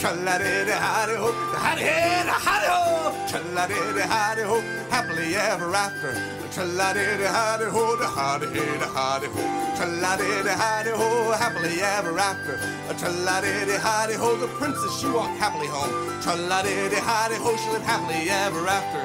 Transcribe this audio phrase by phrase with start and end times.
[0.00, 1.30] Tra-la-di-di, howdy-ho,
[1.60, 3.12] howdy-hey, howdy-ho.
[3.28, 6.14] Tra-la-di-di, howdy-ho, happily ever after.
[6.50, 9.42] Tra-la-di-di, howdy-ho, da howdy-hey, da howdy-ho.
[9.76, 12.56] Tra-la-di-di, howdy-ho, happily ever after.
[12.96, 15.92] Tra-la-di-di, howdy-ho, the princess, she walked happily home.
[16.22, 19.04] Tra-la-di-di, howdy-ho, she lived happily ever after.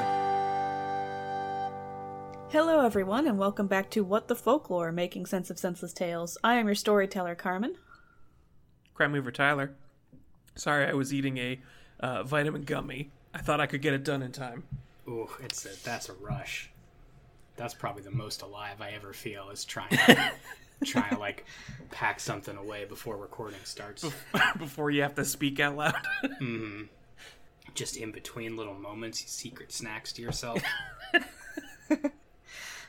[2.52, 6.38] Hello, everyone, and welcome back to What the Folklore, making sense of senseless tales.
[6.42, 7.76] I am your storyteller, Carmen.
[8.94, 9.76] Crime Mover Tyler.
[10.56, 11.60] Sorry, I was eating a
[12.00, 13.12] uh, vitamin gummy.
[13.34, 14.64] I thought I could get it done in time.
[15.08, 16.72] Ooh, it's a, that's a rush.
[17.58, 19.98] That's probably the most alive I ever feel is trying
[20.86, 21.46] trying to like
[21.92, 24.06] pack something away before recording starts.
[24.58, 25.96] Before you have to speak out loud.
[27.74, 30.62] Just in between little moments, secret snacks to yourself.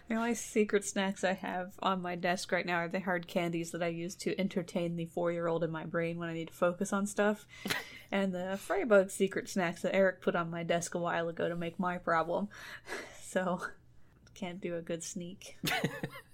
[0.08, 3.72] The only secret snacks I have on my desk right now are the hard candies
[3.72, 6.48] that I use to entertain the four year old in my brain when I need
[6.48, 7.46] to focus on stuff,
[8.12, 11.56] and the Frybug secret snacks that Eric put on my desk a while ago to
[11.56, 12.48] make my problem.
[13.28, 13.60] So,
[14.34, 15.58] can't do a good sneak.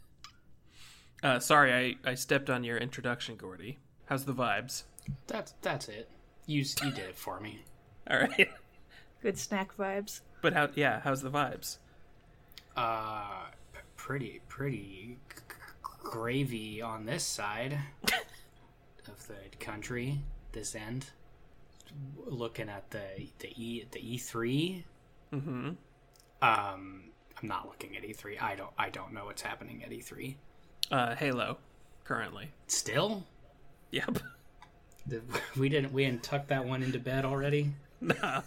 [1.23, 3.79] Uh, sorry, I, I stepped on your introduction, Gordy.
[4.07, 4.83] How's the vibes?
[5.29, 6.09] That's that's it.
[6.47, 7.63] You you did it for me.
[8.11, 8.51] All right.
[9.23, 10.21] Good snack vibes.
[10.41, 10.69] But how?
[10.75, 11.77] Yeah, how's the vibes?
[12.77, 13.62] Uh, p-
[14.03, 15.17] pretty pretty
[16.03, 17.79] gravy on this side
[19.09, 20.19] of the country.
[20.51, 21.07] This end.
[22.27, 24.85] Looking at the the E the E three.
[25.33, 25.69] Mm-hmm.
[26.43, 27.03] Um,
[27.41, 28.37] I'm not looking at E three.
[28.39, 30.37] I don't I don't know what's happening at E three.
[30.91, 31.59] Uh, Halo,
[32.05, 32.51] currently.
[32.67, 33.25] Still,
[33.93, 34.19] Yep.
[35.09, 35.23] Did-
[35.57, 37.71] we didn't we didn't tuck that one into bed already.
[38.03, 38.41] Nah.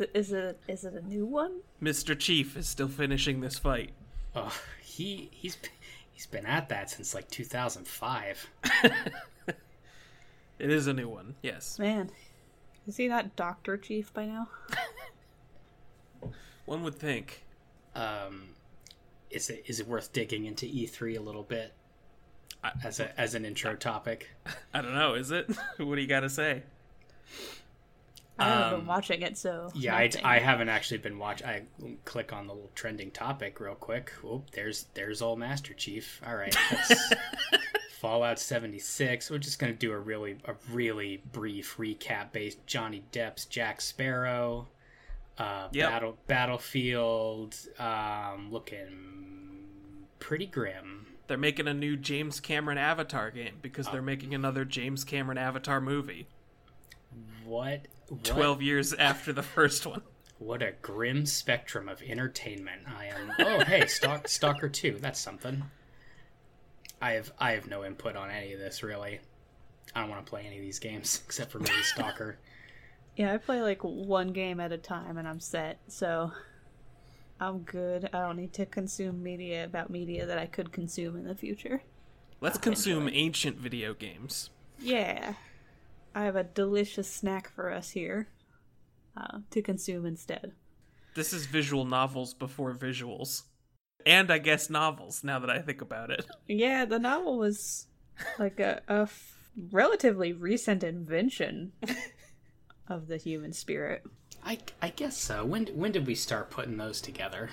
[0.00, 1.60] Is it, is it is it a new one?
[1.82, 2.18] Mr.
[2.18, 3.90] Chief is still finishing this fight.
[4.34, 5.58] Oh, he he's
[6.10, 8.50] he's been at that since like 2005.
[10.58, 11.78] It is a new one, yes.
[11.78, 12.10] Man,
[12.86, 14.46] is he not Doctor Chief by now?
[16.66, 17.44] One would think.
[17.94, 18.50] Um,
[19.30, 21.72] is it is it worth digging into E3 a little bit
[22.62, 24.28] I- as a as an intro topic?
[24.74, 25.48] I don't know, is it?
[25.78, 26.62] what do you got to say?
[28.40, 30.10] I haven't Um, been watching it, so Yeah, I.
[30.24, 31.42] I haven't actually been watch.
[31.42, 31.62] I
[32.04, 34.12] click on the little trending topic real quick.
[34.24, 36.20] Oh, there's there's old Master Chief.
[36.26, 36.54] All right,
[38.00, 39.30] Fallout 76.
[39.30, 44.68] We're just gonna do a really a really brief recap based Johnny Depp's Jack Sparrow.
[45.38, 45.90] Uh, Yep.
[45.90, 51.06] Battle Battlefield, um, looking pretty grim.
[51.28, 55.80] They're making a new James Cameron Avatar game because they're making another James Cameron Avatar
[55.80, 56.26] movie.
[57.44, 57.86] What?
[58.10, 60.02] What 12 years after the first one.
[60.38, 63.32] What a grim spectrum of entertainment I am.
[63.38, 64.98] Oh, hey, Stalk, Stalker 2.
[65.00, 65.64] That's something.
[67.00, 69.20] I have I have no input on any of this really.
[69.94, 72.38] I don't want to play any of these games except for maybe Stalker.
[73.16, 76.32] Yeah, I play like one game at a time and I'm set, so
[77.40, 78.08] I'm good.
[78.12, 81.82] I don't need to consume media about media that I could consume in the future.
[82.40, 84.50] Let's consume ancient video games.
[84.78, 85.34] Yeah.
[86.14, 88.28] I have a delicious snack for us here
[89.16, 90.52] uh, to consume instead.
[91.14, 93.42] This is visual novels before visuals.
[94.06, 96.24] And I guess novels, now that I think about it.
[96.48, 97.86] Yeah, the novel was
[98.38, 99.36] like a, a f-
[99.70, 101.72] relatively recent invention
[102.88, 104.02] of the human spirit.
[104.44, 105.44] I, I guess so.
[105.44, 107.50] When when did we start putting those together?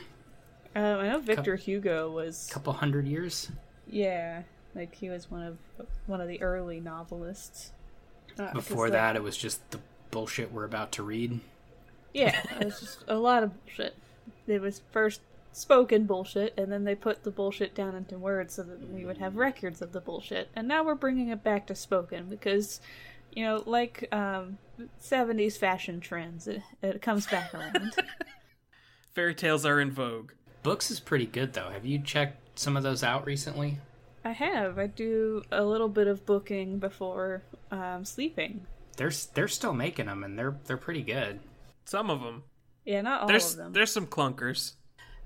[0.75, 3.51] Um, I know Victor Hugo was A couple hundred years.
[3.87, 5.57] Yeah, like he was one of
[6.05, 7.71] one of the early novelists.
[8.39, 9.79] Uh, 'cause Before the- that, it was just the
[10.11, 11.39] bullshit we're about to read.
[12.13, 13.95] yeah, it was just a lot of bullshit.
[14.47, 15.21] It was first
[15.51, 19.17] spoken bullshit, and then they put the bullshit down into words so that we would
[19.17, 20.49] have records of the bullshit.
[20.55, 22.79] And now we're bringing it back to spoken because,
[23.33, 24.57] you know, like um,
[25.01, 27.95] '70s fashion trends, it, it comes back around.
[29.13, 30.31] Fairy tales are in vogue.
[30.63, 31.69] Books is pretty good though.
[31.69, 33.79] Have you checked some of those out recently?
[34.27, 34.77] I have.
[34.77, 38.65] I do a little bit of booking before um, sleeping.
[38.97, 41.39] They're they're still making them and they're they're pretty good.
[41.85, 42.43] Some of them.
[42.83, 43.73] Yeah, not all There's of them.
[43.73, 44.73] there's some clunkers.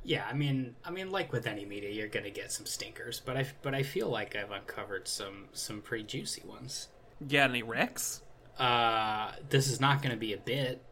[0.04, 3.38] Yeah, I mean, I mean, like with any media, you're gonna get some stinkers, but
[3.38, 6.88] I but I feel like I've uncovered some some pretty juicy ones.
[7.20, 8.22] You got any wrecks?
[8.60, 10.84] Uh, this is not gonna be a bit.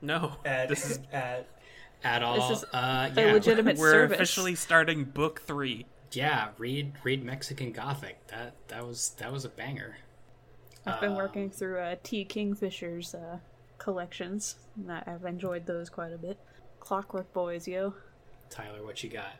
[0.00, 0.32] No.
[0.44, 1.46] At, This is at
[2.02, 2.48] at all.
[2.48, 4.16] This is uh, a yeah, legitimate We're service.
[4.16, 5.86] officially starting book three.
[6.16, 6.48] Yeah.
[6.58, 8.26] Read read Mexican Gothic.
[8.28, 9.96] That that was that was a banger.
[10.86, 12.26] I've been working through uh, T.
[12.26, 13.38] Kingfisher's uh,
[13.78, 14.56] collections.
[14.76, 16.38] and I- I've enjoyed those quite a bit.
[16.78, 17.94] Clockwork Boys, yo.
[18.50, 19.36] Tyler, what you got?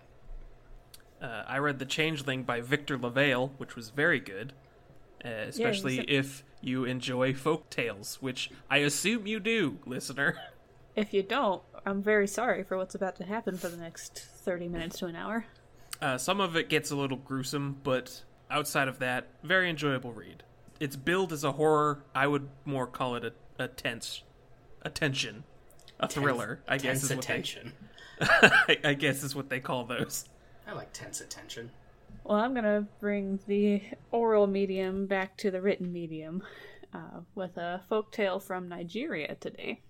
[1.20, 4.54] Uh, I read The Changeling by Victor LaValle, which was very good,
[5.24, 10.36] uh, especially it- if you enjoy folk tales, which I assume you do, listener.
[10.96, 14.68] If you don't, I'm very sorry for what's about to happen for the next 30
[14.68, 15.44] minutes to an hour.
[16.00, 20.42] Uh, some of it gets a little gruesome, but outside of that, very enjoyable read.
[20.80, 22.04] It's billed as a horror.
[22.14, 23.32] I would more call it a,
[23.62, 24.22] a tense,
[24.82, 25.44] a tension,
[26.00, 26.60] a thriller.
[26.68, 27.72] I guess tense is what attention.
[28.18, 28.26] they.
[28.30, 30.28] I, I guess is what they call those.
[30.66, 31.70] I like tense attention.
[32.24, 36.42] Well, I'm gonna bring the oral medium back to the written medium
[36.92, 39.82] uh, with a folktale from Nigeria today.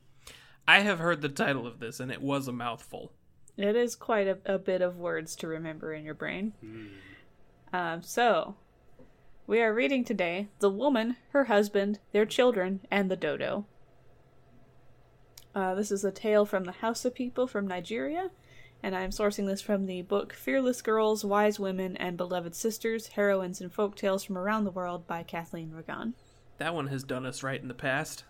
[0.67, 3.12] I have heard the title of this, and it was a mouthful.
[3.56, 6.53] It is quite a, a bit of words to remember in your brain.
[7.73, 8.56] Um, so,
[9.47, 13.67] we are reading today The Woman, Her Husband, Their Children, and the Dodo.
[15.55, 18.31] Uh, this is a tale from the Hausa people from Nigeria,
[18.83, 23.09] and I am sourcing this from the book Fearless Girls, Wise Women, and Beloved Sisters
[23.09, 26.15] Heroines and Folktales from Around the World by Kathleen Ragan.
[26.59, 28.25] That one has done us right in the past.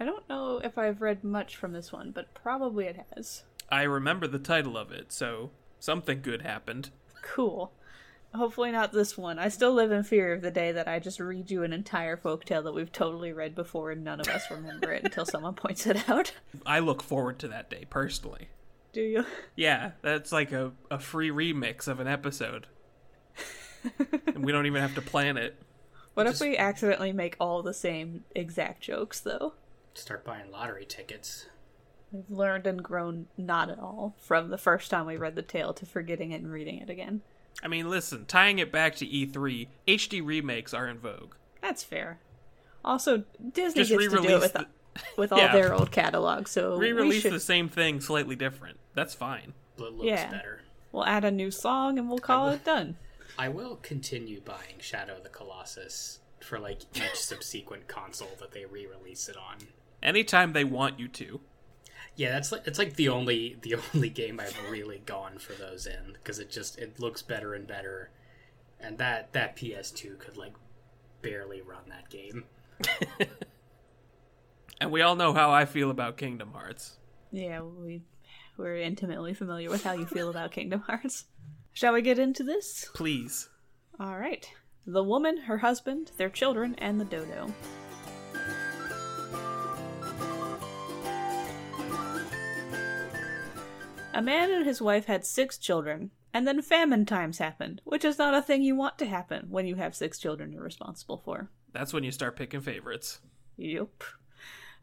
[0.00, 3.44] I don't know if I've read much from this one, but probably it has.
[3.68, 6.90] I remember the title of it, so something good happened.
[7.22, 7.72] Cool.
[8.34, 9.38] Hopefully not this one.
[9.38, 12.16] I still live in fear of the day that I just read you an entire
[12.16, 15.86] folktale that we've totally read before and none of us remember it until someone points
[15.86, 16.32] it out.
[16.66, 18.48] I look forward to that day personally.
[18.92, 19.24] Do you?
[19.54, 22.66] Yeah, that's like a, a free remix of an episode.
[24.34, 25.60] and we don't even have to plan it.
[26.14, 29.54] What Just- if we accidentally make all the same exact jokes though?
[29.94, 31.46] Start buying lottery tickets.
[32.12, 35.72] We've learned and grown not at all from the first time we read the tale
[35.74, 37.22] to forgetting it and reading it again.
[37.62, 41.34] I mean, listen, tying it back to E3, HD remakes are in vogue.
[41.62, 42.18] That's fair.
[42.84, 44.66] Also, Disney Just gets to do it re-release with, the-
[45.16, 45.52] with all Yeah.
[45.52, 48.78] their old catalog, so Re-release should, the same thing, slightly different.
[48.94, 49.54] That's fine.
[49.76, 50.30] But looks Yeah.
[50.30, 50.60] better.
[50.92, 52.96] we'll add a new song and we'll call it done.
[53.38, 58.64] I will continue buying Shadow of the Colossus for like each subsequent console that they
[58.64, 59.56] re-release it on.
[60.02, 61.40] Anytime they want you to.
[62.16, 65.86] Yeah, that's like it's like the only the only game I've really gone for those
[65.86, 68.10] in because it just it looks better and better,
[68.80, 70.54] and that that PS2 could like
[71.22, 72.44] barely run that game.
[74.80, 76.96] And we all know how I feel about Kingdom Hearts.
[77.32, 78.02] Yeah, we
[78.56, 81.24] we're intimately familiar with how you feel about Kingdom Hearts.
[81.72, 82.88] Shall we get into this?
[82.94, 83.48] Please.
[83.98, 84.48] All right.
[84.86, 87.52] The woman, her husband, their children, and the dodo.
[94.16, 98.16] A man and his wife had six children, and then famine times happened, which is
[98.16, 101.50] not a thing you want to happen when you have six children you're responsible for.
[101.74, 103.20] That's when you start picking favorites.
[103.58, 104.04] Yep.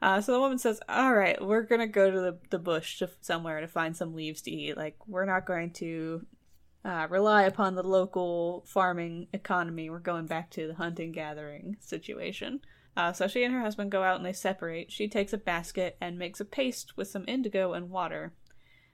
[0.03, 3.09] Uh, so the woman says, "All right, we're gonna go to the, the bush to
[3.21, 4.77] somewhere to find some leaves to eat.
[4.77, 6.27] Like we're not going to
[6.85, 9.89] uh, rely upon the local farming economy.
[9.89, 12.61] We're going back to the hunting gathering situation."
[12.95, 14.91] Uh, so she and her husband go out and they separate.
[14.91, 18.33] She takes a basket and makes a paste with some indigo and water.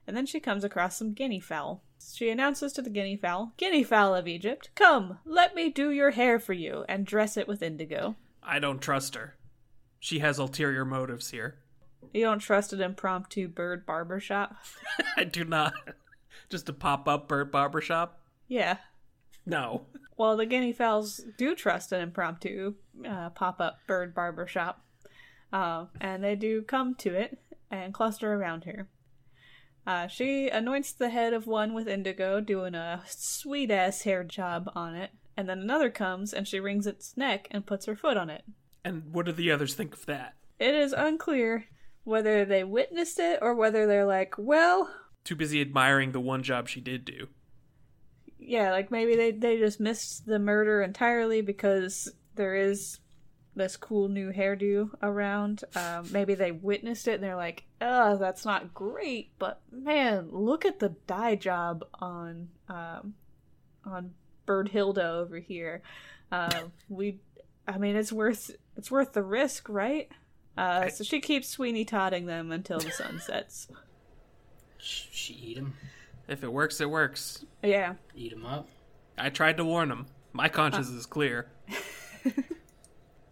[0.10, 1.84] And then she comes across some guinea fowl.
[2.16, 6.10] She announces to the guinea fowl, Guinea fowl of Egypt, come, let me do your
[6.10, 8.16] hair for you and dress it with indigo.
[8.42, 9.36] I don't trust her.
[10.00, 11.60] She has ulterior motives here.
[12.12, 14.56] You don't trust an impromptu bird barber shop?
[15.16, 15.74] I do not.
[16.50, 18.20] Just a pop up bird barbershop?
[18.48, 18.78] Yeah.
[19.46, 19.86] No.
[20.18, 22.74] Well, the guinea fowls do trust an impromptu
[23.08, 24.84] uh, pop up bird barber shop.
[25.54, 27.38] Uh, and they do come to it
[27.70, 28.88] and cluster around her.
[29.89, 34.69] Uh, she anoints the head of one with indigo, doing a sweet ass hair job
[34.75, 35.10] on it.
[35.36, 38.43] And then another comes and she wrings its neck and puts her foot on it.
[38.86, 40.36] And what do the others think of that?
[40.60, 41.65] It is unclear
[42.03, 44.93] whether they witnessed it or whether they're like, well,
[45.24, 47.27] Too busy admiring the one job she did do.
[48.38, 53.00] yeah, like maybe they they just missed the murder entirely because there is
[53.56, 55.63] this cool new hairdo around.
[55.75, 60.65] Um, maybe they witnessed it and they're like, "Oh, that's not great," but man, look
[60.65, 63.15] at the dye job on um,
[63.86, 64.12] on
[64.46, 65.82] Bird Hilda over here.
[66.32, 67.20] Uh, we,
[67.68, 70.10] I mean, it's worth it's worth the risk, right?
[70.58, 73.68] Uh, so she keeps Sweeney Todding them until the sun sets.
[74.82, 75.74] She eat him,
[76.29, 77.44] If it works, it works.
[77.62, 77.96] Yeah.
[78.15, 78.70] eat him up.
[79.18, 80.06] I tried to warn him.
[80.32, 81.48] My conscience is clear.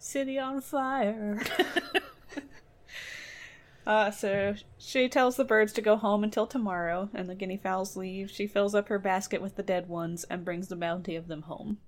[0.08, 1.40] City on fire.
[3.86, 7.96] Uh, so she tells the birds to go home until tomorrow, and the guinea fowls
[7.96, 8.30] leave.
[8.30, 11.40] She fills up her basket with the dead ones and brings the bounty of them
[11.40, 11.78] home.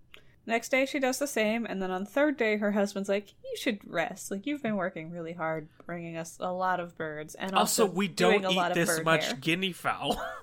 [0.47, 3.35] Next day, she does the same, and then on the third day, her husband's like,
[3.45, 4.31] "You should rest.
[4.31, 7.95] Like you've been working really hard, bringing us a lot of birds, and also, Also,
[7.95, 9.35] we don't a lot eat this much hair.
[9.35, 10.19] guinea fowl.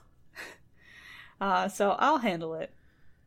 [1.42, 2.72] Uh, so I'll handle it.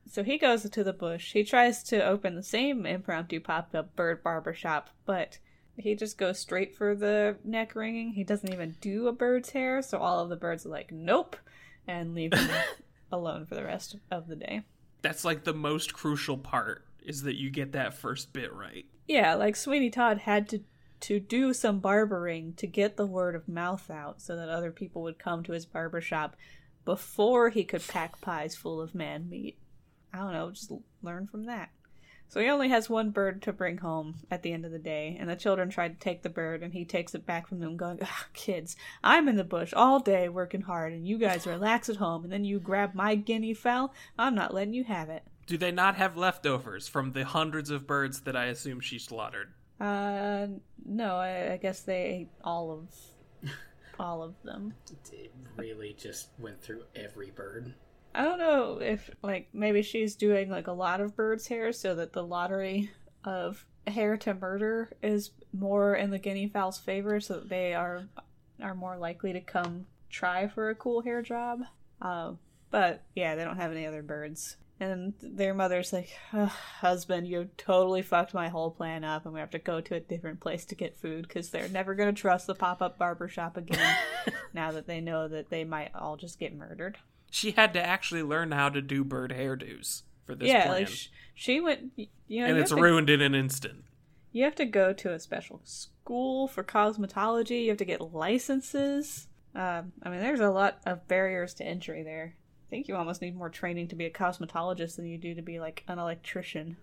[0.09, 1.33] So he goes to the bush.
[1.33, 5.38] He tries to open the same impromptu pop up bird barber shop, but
[5.76, 8.12] he just goes straight for the neck ringing.
[8.12, 11.37] He doesn't even do a bird's hair, so all of the birds are like, nope,
[11.87, 12.50] and leave him
[13.12, 14.62] alone for the rest of the day.
[15.02, 18.85] That's like the most crucial part is that you get that first bit right.
[19.09, 20.61] Yeah, like Sweeney Todd had to
[21.00, 25.00] to do some barbering to get the word of mouth out so that other people
[25.02, 26.37] would come to his barber shop
[26.85, 29.57] before he could pack pies full of man meat.
[30.12, 31.71] I don't know, just learn from that.
[32.29, 35.17] So he only has one bird to bring home at the end of the day,
[35.19, 37.76] and the children try to take the bird, and he takes it back from them,
[37.76, 41.88] going, "Ugh, Kids, I'm in the bush all day working hard, and you guys relax
[41.88, 43.93] at home, and then you grab my guinea fowl?
[44.17, 45.25] I'm not letting you have it.
[45.47, 49.52] Do they not have leftovers from the hundreds of birds that I assume she slaughtered?
[49.81, 50.47] Uh,
[50.85, 53.50] no, I, I guess they ate all of
[53.99, 54.75] all of them.
[55.11, 57.75] It really just went through every bird.
[58.14, 61.95] I don't know if like maybe she's doing like a lot of birds' hair so
[61.95, 62.90] that the lottery
[63.25, 68.05] of hair to murder is more in the guinea fowl's favor, so that they are
[68.62, 71.61] are more likely to come try for a cool hair job.
[72.02, 72.33] Uh,
[72.71, 74.57] but yeah, they don't have any other birds.
[74.83, 79.40] And their mother's like, "Ugh, husband, you totally fucked my whole plan up, and we
[79.40, 82.19] have to go to a different place to get food because they're never going to
[82.19, 83.97] trust the pop up barber shop again
[84.55, 86.97] now that they know that they might all just get murdered.
[87.31, 90.81] She had to actually learn how to do bird hairdos for this yeah, plan.
[90.81, 93.85] like sh- she went, you know, and you it's to- ruined in an instant.
[94.33, 97.63] You have to go to a special school for cosmetology.
[97.65, 99.27] You have to get licenses.
[99.55, 102.37] Um, I mean, there's a lot of barriers to entry there.
[102.37, 105.43] I think you almost need more training to be a cosmetologist than you do to
[105.43, 106.77] be like an electrician,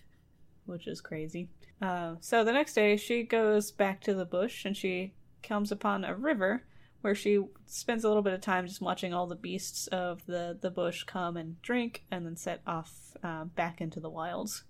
[0.64, 1.50] which is crazy.
[1.82, 6.04] Uh, so the next day, she goes back to the bush and she comes upon
[6.04, 6.64] a river
[7.00, 10.58] where she spends a little bit of time just watching all the beasts of the,
[10.60, 14.64] the bush come and drink and then set off uh, back into the wilds.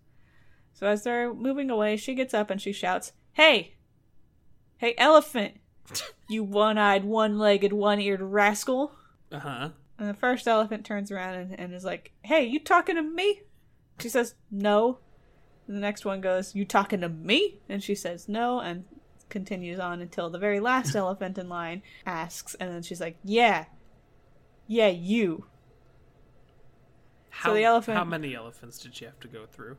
[0.75, 3.75] So as they're moving away, she gets up and she shouts, Hey!
[4.77, 5.55] Hey, elephant!
[6.29, 8.93] You one eyed, one legged, one eared rascal!
[9.33, 9.69] Uh huh.
[9.99, 13.43] And the first elephant turns around and, and is like, Hey, you talking to me?
[13.99, 14.99] She says, No.
[15.67, 17.61] And the next one goes, You talking to me?
[17.69, 18.61] And she says, No.
[18.61, 18.85] And
[19.29, 22.55] continues on until the very last elephant in line asks.
[22.55, 23.65] And then she's like, Yeah.
[24.67, 25.47] Yeah, you.
[27.31, 29.77] How, the elephant- How many elephants did she have to go through?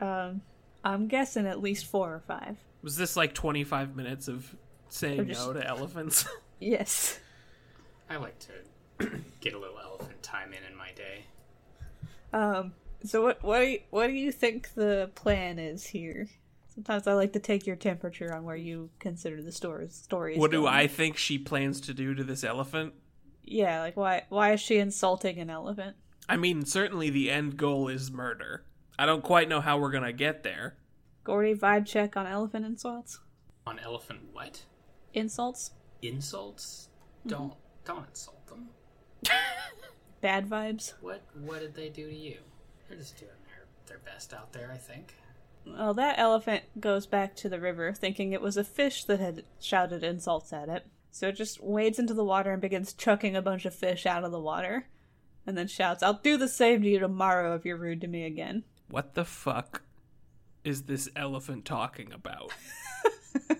[0.00, 0.40] Um,
[0.84, 2.56] I'm guessing at least four or five.
[2.82, 4.54] Was this like 25 minutes of
[4.88, 6.26] saying just- no to elephants?
[6.60, 7.18] Yes.
[8.08, 11.24] I like to get a little elephant time in in my day.
[12.32, 12.72] Um.
[13.04, 16.28] So what what do you, what do you think the plan is here?
[16.74, 19.94] Sometimes I like to take your temperature on where you consider the stories.
[19.94, 20.38] Stories.
[20.38, 20.72] what do going.
[20.72, 22.94] I think she plans to do to this elephant?
[23.44, 25.96] Yeah, like why why is she insulting an elephant?
[26.28, 28.64] I mean, certainly the end goal is murder.
[28.98, 30.76] I don't quite know how we're gonna get there.
[31.24, 33.20] Gordy vibe check on elephant insults.
[33.66, 34.62] On elephant what?
[35.12, 35.72] Insults.
[36.00, 36.88] Insults?
[37.20, 37.28] Mm-hmm.
[37.28, 38.68] Don't don't insult them.
[40.22, 40.94] Bad vibes.
[41.02, 42.38] What what did they do to you?
[42.88, 45.14] They're just doing their their best out there, I think.
[45.66, 49.44] Well, that elephant goes back to the river, thinking it was a fish that had
[49.60, 50.86] shouted insults at it.
[51.10, 54.24] So it just wades into the water and begins chucking a bunch of fish out
[54.24, 54.88] of the water,
[55.46, 58.24] and then shouts, "I'll do the same to you tomorrow if you're rude to me
[58.24, 59.82] again." What the fuck
[60.64, 62.52] is this elephant talking about?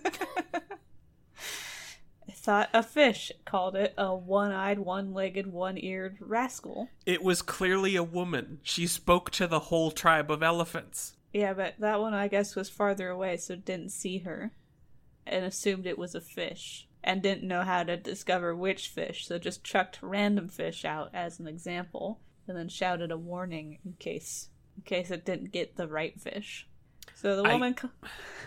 [2.27, 6.89] I thought a fish called it a one-eyed, one-legged, one-eared rascal.
[7.05, 8.59] It was clearly a woman.
[8.63, 11.15] She spoke to the whole tribe of elephants.
[11.33, 14.51] Yeah, but that one I guess was farther away, so didn't see her,
[15.25, 19.37] and assumed it was a fish, and didn't know how to discover which fish, so
[19.39, 24.49] just chucked random fish out as an example, and then shouted a warning in case
[24.77, 26.67] in case it didn't get the right fish.
[27.15, 27.89] So the I- woman, co-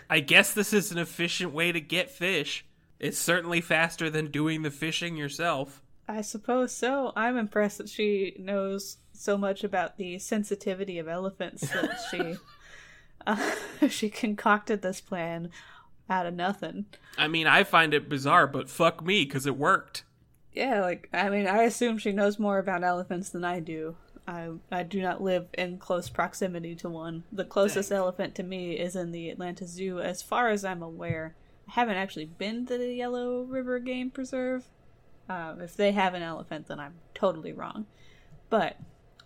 [0.09, 2.65] I guess this is an efficient way to get fish.
[2.99, 5.81] It's certainly faster than doing the fishing yourself.
[6.07, 7.11] I suppose so.
[7.15, 12.35] I'm impressed that she knows so much about the sensitivity of elephants that she
[13.81, 15.49] uh, she concocted this plan
[16.09, 16.85] out of nothing.
[17.17, 20.03] I mean, I find it bizarre, but fuck me, because it worked.
[20.53, 23.95] Yeah, like I mean, I assume she knows more about elephants than I do.
[24.27, 27.25] I I do not live in close proximity to one.
[27.31, 31.35] The closest elephant to me is in the Atlanta Zoo, as far as I'm aware.
[31.67, 34.65] I haven't actually been to the Yellow River Game Preserve.
[35.29, 37.85] Uh, if they have an elephant, then I'm totally wrong.
[38.49, 38.77] But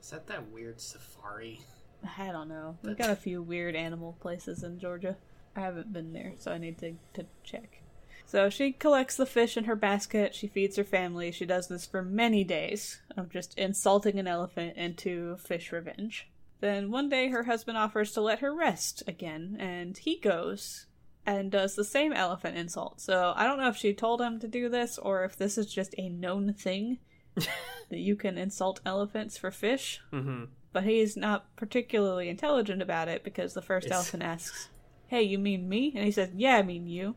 [0.01, 1.61] Is that that weird safari?
[2.17, 2.77] I don't know.
[2.83, 5.17] We've got a few weird animal places in Georgia.
[5.55, 7.81] I haven't been there, so I need to, to check.
[8.25, 11.85] So she collects the fish in her basket, she feeds her family, she does this
[11.85, 16.29] for many days of just insulting an elephant into fish revenge.
[16.61, 20.85] Then one day her husband offers to let her rest again, and he goes
[21.25, 23.01] and does the same elephant insult.
[23.01, 25.71] So I don't know if she told him to do this or if this is
[25.71, 26.99] just a known thing
[27.35, 30.45] that you can insult elephants for fish Mm-hmm.
[30.73, 34.69] But he's not particularly intelligent about it because the first It's- elephant asks,
[35.07, 37.15] "Hey, you mean me?" And he says, "Yeah, I mean you."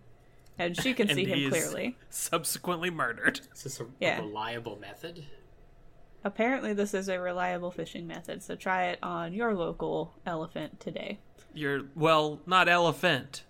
[0.58, 1.96] And she can And see him clearly.
[2.10, 3.40] Subsequently murdered.
[3.54, 5.24] Is this a, a reliable method?
[6.22, 11.18] Apparently, this is a reliable fishing method, so try it on your local elephant today.
[11.52, 13.44] You're well, not elephant.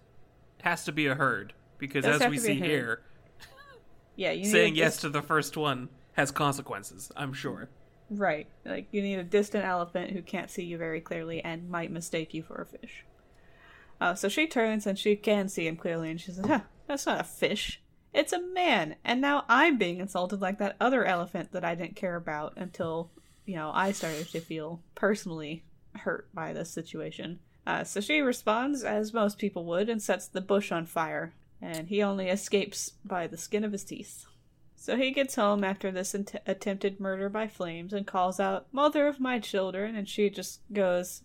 [0.62, 3.02] Has to be a herd because as we to be a see here,
[4.16, 7.12] Yeah, you need saying yes dis- to the first one has consequences.
[7.16, 7.68] I'm sure.
[8.10, 8.46] Right.
[8.64, 12.34] Like you need a distant elephant who can't see you very clearly and might mistake
[12.34, 13.04] you for a fish.
[14.00, 17.06] Uh, so she turns and she can see him clearly, and she says, huh, "That's
[17.06, 17.80] not a fish."
[18.12, 21.96] It's a man, and now I'm being insulted like that other elephant that I didn't
[21.96, 23.10] care about until,
[23.44, 25.64] you know, I started to feel personally
[25.96, 27.40] hurt by this situation.
[27.66, 31.88] Uh, so she responds as most people would and sets the bush on fire, and
[31.88, 34.26] he only escapes by the skin of his teeth.
[34.84, 39.06] So he gets home after this int- attempted murder by flames and calls out, Mother
[39.06, 41.22] of my children, and she just goes,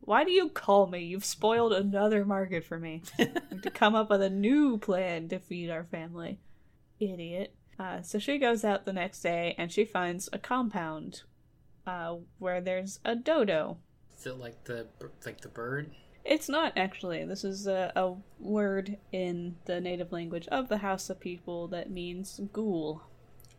[0.00, 1.00] Why do you call me?
[1.00, 3.02] You've spoiled another market for me.
[3.60, 6.38] To come up with a new plan to feed our family.
[6.98, 7.54] Idiot.
[7.78, 11.24] Uh, so she goes out the next day and she finds a compound
[11.86, 13.76] uh, where there's a dodo.
[14.16, 14.86] Is it like the
[15.26, 15.90] like the bird?
[16.24, 17.24] It's not actually.
[17.24, 22.40] This is a, a word in the native language of the Hausa people that means
[22.52, 23.02] ghoul.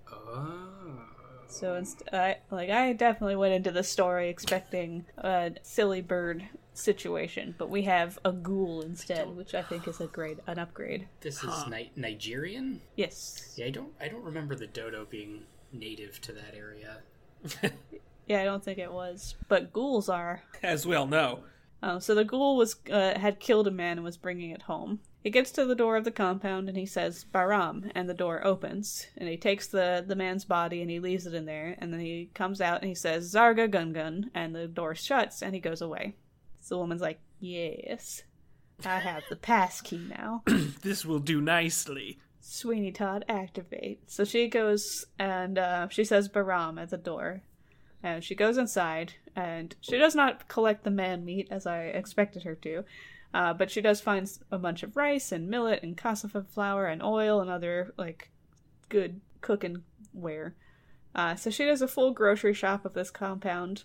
[0.10, 1.06] Oh.
[1.48, 7.56] So inst- I like I definitely went into the story expecting a silly bird situation,
[7.58, 11.08] but we have a ghoul instead, which I think is a great an upgrade.
[11.20, 12.82] This is Ni- Nigerian.
[12.96, 13.54] Yes.
[13.58, 17.00] Yeah, I don't I don't remember the dodo being native to that area.
[18.28, 20.44] Yeah, I don't think it was, but ghouls are.
[20.64, 21.40] As we all know.
[21.84, 25.00] Um, so the ghoul was uh, had killed a man and was bringing it home.
[25.24, 28.46] He gets to the door of the compound and he says Baram, and the door
[28.46, 29.08] opens.
[29.18, 31.76] And he takes the the man's body and he leaves it in there.
[31.80, 35.42] And then he comes out and he says Zarga Gun Gun, and the door shuts
[35.42, 36.16] and he goes away.
[36.60, 38.24] So the woman's like, "Yes,
[38.86, 40.44] I have the pass key now."
[40.82, 42.20] This will do nicely.
[42.40, 44.10] Sweeney Todd activate.
[44.10, 47.44] So she goes and uh, she says Baram at the door.
[48.04, 52.44] And she goes inside and she does not collect the man meat as I expected
[52.44, 52.84] her to.
[53.34, 57.02] Uh, but she does find a bunch of rice and millet and cassava flour and
[57.02, 58.30] oil and other like
[58.90, 59.84] good cooking
[60.14, 60.56] ware.
[61.16, 63.84] Uh, so she does a full grocery shop of this compound.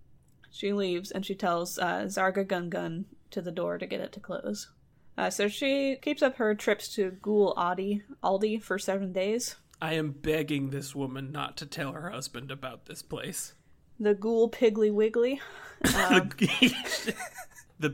[0.50, 4.12] she leaves and she tells uh, Zarga Gun Gun to the door to get it
[4.12, 4.70] to close.
[5.16, 9.56] Uh, so she keeps up her trips to Ghoul Aldi, Aldi for seven days.
[9.80, 13.54] I am begging this woman not to tell her husband about this place.
[13.98, 15.40] The Ghoul Piggly Wiggly.
[15.82, 17.14] the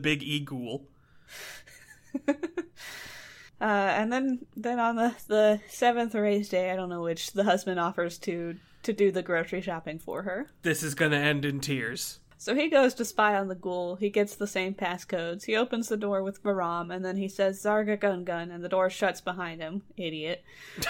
[0.01, 0.89] big e ghoul.
[3.59, 7.45] Uh, and then, then on the, the seventh eighth day, I don't know which, the
[7.45, 10.49] husband offers to to do the grocery shopping for her.
[10.63, 12.21] This is gonna end in tears.
[12.39, 13.97] So he goes to spy on the ghoul.
[13.97, 15.47] He gets the same passcodes.
[15.47, 18.69] He opens the door with Varam, and then he says Zarga Gun Gun, and the
[18.69, 19.83] door shuts behind him.
[19.97, 20.45] Idiot.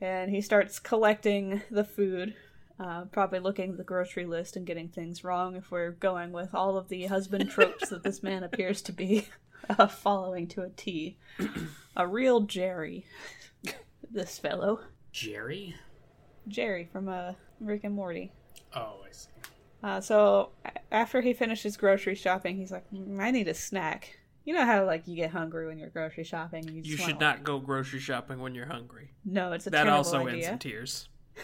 [0.00, 2.34] and he starts collecting the food,
[2.78, 6.54] uh, probably looking at the grocery list and getting things wrong if we're going with
[6.54, 9.28] all of the husband tropes that this man appears to be
[9.70, 11.16] uh, following to a T.
[11.96, 13.06] a real Jerry.
[14.10, 14.80] this fellow.
[15.12, 15.74] Jerry?
[16.48, 18.32] Jerry from uh, Rick and Morty.
[18.74, 19.28] Oh, I see.
[19.82, 20.50] Uh, so
[20.90, 24.84] after he finishes grocery shopping, he's like, "Mm, "I need a snack." You know how
[24.84, 26.68] like you get hungry when you're grocery shopping.
[26.68, 29.10] You, You should not go grocery shopping when you're hungry.
[29.24, 29.70] No, it's a.
[29.70, 30.32] That also idea.
[30.32, 31.08] ends in tears.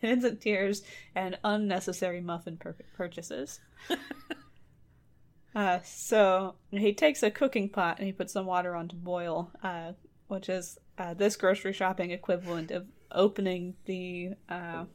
[0.00, 0.82] It ends in tears
[1.14, 3.60] and unnecessary muffin pur- purchases.
[5.54, 9.52] uh, so he takes a cooking pot and he puts some water on to boil,
[9.62, 9.92] uh,
[10.26, 14.86] which is uh, this grocery shopping equivalent of opening the uh,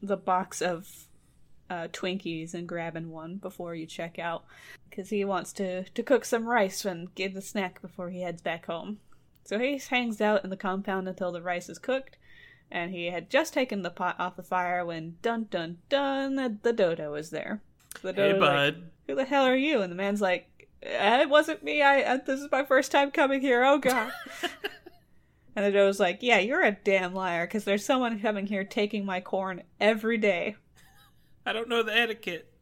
[0.00, 0.88] the box of
[1.68, 4.44] uh, Twinkies and grabbing one before you check out,
[4.88, 8.42] because he wants to to cook some rice and get the snack before he heads
[8.42, 8.98] back home.
[9.44, 12.16] So he hangs out in the compound until the rice is cooked
[12.70, 16.56] and he had just taken the pot off the fire when dun dun dun the,
[16.62, 17.60] the dodo is there.
[18.02, 18.90] The Hey, dodo's like, bud.
[19.06, 19.82] Who the hell are you?
[19.82, 21.82] And the man's like, "Eh, it wasn't me.
[21.82, 23.64] I uh, this is my first time coming here.
[23.64, 24.12] Oh god.
[25.56, 29.04] and the dodo's like, yeah, you're a damn liar because there's someone coming here taking
[29.04, 30.56] my corn every day.
[31.46, 32.52] I don't know the etiquette.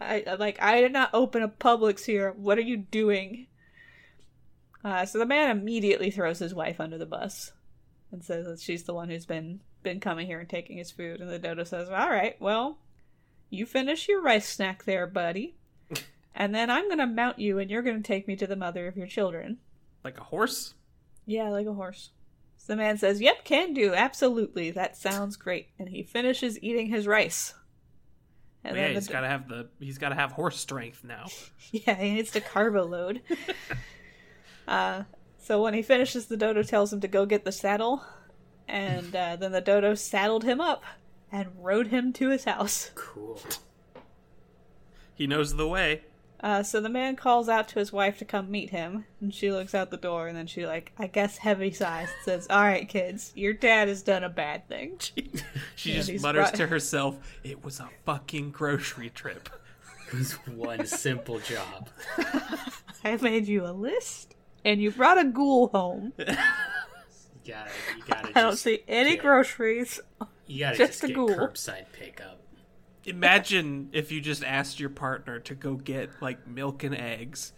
[0.00, 2.32] I like I did not open a Publix here.
[2.32, 3.46] What are you doing?
[4.82, 7.52] Uh, so the man immediately throws his wife under the bus
[8.10, 11.20] and says that she's the one who's been been coming here and taking his food.
[11.20, 12.78] And the dodo says, "All right, well,
[13.50, 15.56] you finish your rice snack there, buddy,
[16.34, 18.96] and then I'm gonna mount you, and you're gonna take me to the mother of
[18.96, 19.58] your children."
[20.02, 20.72] Like a horse?
[21.26, 22.12] Yeah, like a horse.
[22.56, 24.70] So the man says, "Yep, can do, absolutely.
[24.70, 27.52] That sounds great." And he finishes eating his rice.
[28.64, 31.26] And yeah, the he's do- gotta have the he's gotta have horse strength now.
[31.72, 33.20] Yeah, he needs to carbo load.
[34.68, 35.04] uh,
[35.38, 38.04] so when he finishes, the dodo tells him to go get the saddle,
[38.66, 40.82] and uh, then the dodo saddled him up
[41.30, 42.90] and rode him to his house.
[42.96, 43.40] Cool.
[45.14, 46.02] He knows the way.
[46.42, 49.52] Uh, so the man calls out to his wife to come meet him, and she
[49.52, 52.62] looks out the door, and then she like, I guess, heavy sighs and says, "All
[52.62, 54.98] right, kids, your dad has done a bad thing."
[55.76, 59.48] She Yeah, just mutters brought- to herself, "It was a fucking grocery trip."
[60.08, 61.88] It was one simple job.
[63.04, 66.12] I made you a list, and you brought a ghoul home.
[66.18, 66.24] You
[67.54, 68.28] gotta, you gotta.
[68.38, 70.00] I don't see any get- groceries.
[70.46, 71.28] You gotta just just, a get ghoul.
[71.30, 72.39] curbside pickup.
[73.04, 77.52] Imagine if you just asked your partner to go get like milk and eggs,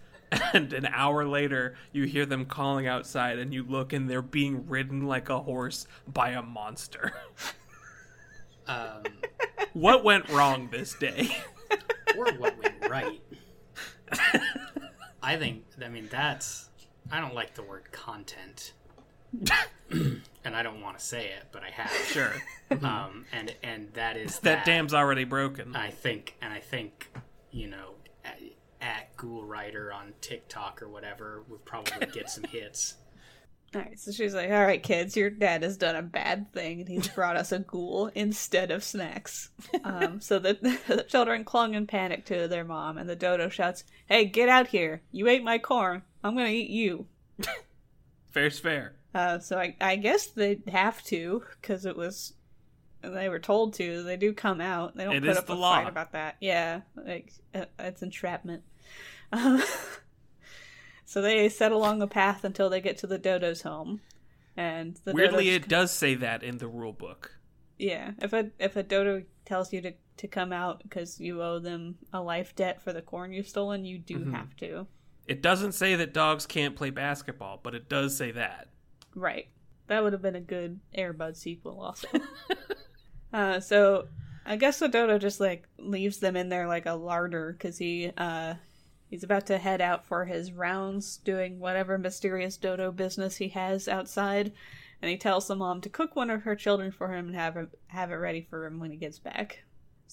[0.53, 4.67] and an hour later you hear them calling outside, and you look and they're being
[4.69, 7.13] ridden like a horse by a monster.
[8.67, 9.03] Um,
[9.73, 11.37] what went wrong this day?
[12.17, 13.21] or what went right.
[15.23, 15.65] I think.
[15.85, 16.69] I mean, that's.
[17.11, 18.73] I don't like the word content,
[19.91, 21.91] and I don't want to say it, but I have.
[22.07, 22.33] Sure,
[22.83, 25.75] Um, and and that is that dam's already broken.
[25.77, 27.11] I think, and I think,
[27.51, 28.39] you know, at,
[28.81, 32.95] at Ghoul Rider on TikTok or whatever would probably get some hits.
[33.75, 37.09] Alright, so she's like, Alright, kids, your dad has done a bad thing and he's
[37.09, 39.49] brought us a ghoul instead of snacks.
[39.85, 40.55] Um, so the,
[40.87, 44.67] the children clung in panic to their mom, and the dodo shouts, Hey, get out
[44.69, 45.01] here!
[45.11, 46.03] You ate my corn!
[46.23, 47.07] I'm gonna eat you!
[48.31, 48.95] Fair's fair.
[49.15, 52.35] Uh, so I, I guess they have to, because it was.
[53.03, 54.03] They were told to.
[54.05, 54.97] They do come out.
[54.97, 55.75] They don't It put up the a law.
[55.83, 56.37] fight about that.
[56.41, 58.63] Yeah, like uh, it's entrapment.
[59.33, 59.63] Um,
[61.05, 64.01] so they set along the path until they get to the dodo's home,
[64.57, 67.33] and the Weirdly, dodo's- it does say that in the rule book.
[67.79, 68.13] yeah.
[68.21, 71.97] If a if a dodo tells you to to come out because you owe them
[72.13, 74.35] a life debt for the corn you've stolen, you do Mm-hmm.
[74.35, 74.87] have to.
[75.27, 78.69] It doesn't say that dogs can't play basketball, but it does say that.
[79.15, 79.49] Right.
[79.89, 82.09] That would have been a good Air Bud sequel, also.
[83.33, 84.09] uh, so
[84.45, 88.11] I guess the dodo just like leaves them in there like a larder because he
[88.17, 88.55] uh
[89.09, 93.87] he's about to head out for his rounds, doing whatever mysterious dodo business he has
[93.87, 94.53] outside,
[95.01, 97.57] and he tells the mom to cook one of her children for him and have
[97.57, 99.65] it, have it ready for him when he gets back.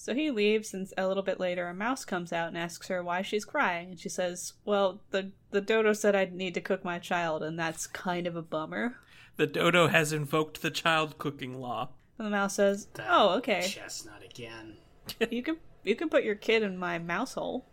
[0.02, 3.02] So he leaves, and a little bit later, a mouse comes out and asks her
[3.04, 6.82] why she's crying, and she says, "Well, the the dodo said I'd need to cook
[6.82, 8.96] my child, and that's kind of a bummer."
[9.36, 11.90] The dodo has invoked the child cooking law.
[12.16, 13.60] And the mouse says, That "Oh, okay.
[13.68, 14.78] Chestnut again.
[15.30, 17.66] You can you can put your kid in my mouse hole."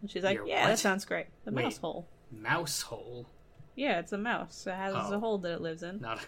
[0.00, 1.26] And she's like, Your "Yeah, that sounds great.
[1.44, 1.64] The Wait.
[1.64, 2.08] mouse hole.
[2.30, 3.28] Mouse hole.
[3.76, 4.66] Yeah, it's a mouse.
[4.66, 5.12] It has Oh.
[5.12, 6.00] a hole that it lives in.
[6.00, 6.20] Not.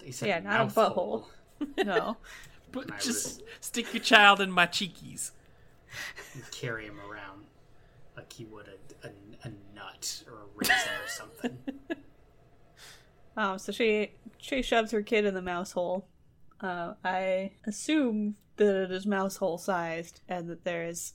[0.00, 0.94] A, he said Yeah, not a mouth butthole.
[0.94, 1.28] hole.
[1.84, 2.16] No,
[2.72, 5.32] But I just stick your child in my cheekies.
[6.34, 7.44] and carry him around
[8.16, 9.10] like he would a, a,
[9.44, 11.58] a nut or a raisin or something.
[13.36, 16.08] um, so she she shoves her kid in the mouse hole.
[16.60, 21.14] Uh, I assume that it is mouse hole sized and that there is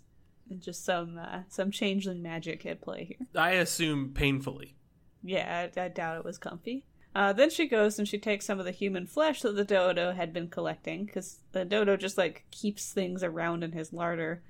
[0.59, 3.27] just some uh, some changeling magic at play here.
[3.35, 4.75] I assume painfully.
[5.23, 6.85] Yeah, I, I doubt it was comfy.
[7.15, 10.11] Uh, then she goes and she takes some of the human flesh that the dodo
[10.13, 14.41] had been collecting, because the dodo just like keeps things around in his larder,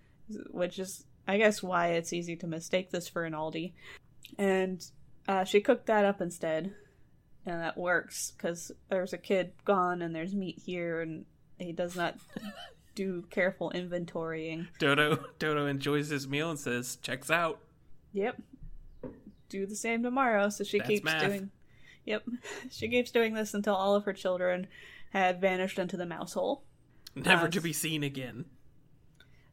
[0.50, 3.74] which is, I guess, why it's easy to mistake this for an Aldi.
[4.38, 4.86] And
[5.28, 6.74] uh, she cooked that up instead,
[7.46, 11.26] and that works because there's a kid gone and there's meat here, and
[11.60, 12.16] he does not
[12.96, 14.68] do careful inventorying.
[14.80, 17.60] Dodo Dodo enjoys his meal and says, "Checks out."
[18.14, 18.42] Yep.
[19.50, 20.50] Do the same tomorrow.
[20.50, 21.26] So she That's keeps math.
[21.26, 21.52] doing.
[22.06, 22.24] Yep.
[22.72, 24.68] She keeps doing this until all of her children
[25.12, 26.64] had vanished into the mouse hole.
[27.16, 28.46] Never Uh, to be seen again.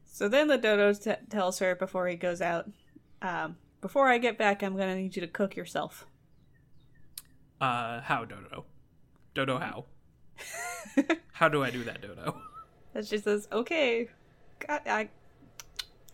[0.05, 2.69] So then the dodo t- tells her before he goes out,
[3.21, 6.05] um, "Before I get back, I'm gonna need you to cook yourself."
[7.59, 8.65] Uh, how Dodo?
[9.33, 9.85] Dodo, how?
[11.33, 12.41] how do I do that, Dodo?
[12.95, 14.09] And she says, "Okay,
[14.67, 15.09] God, I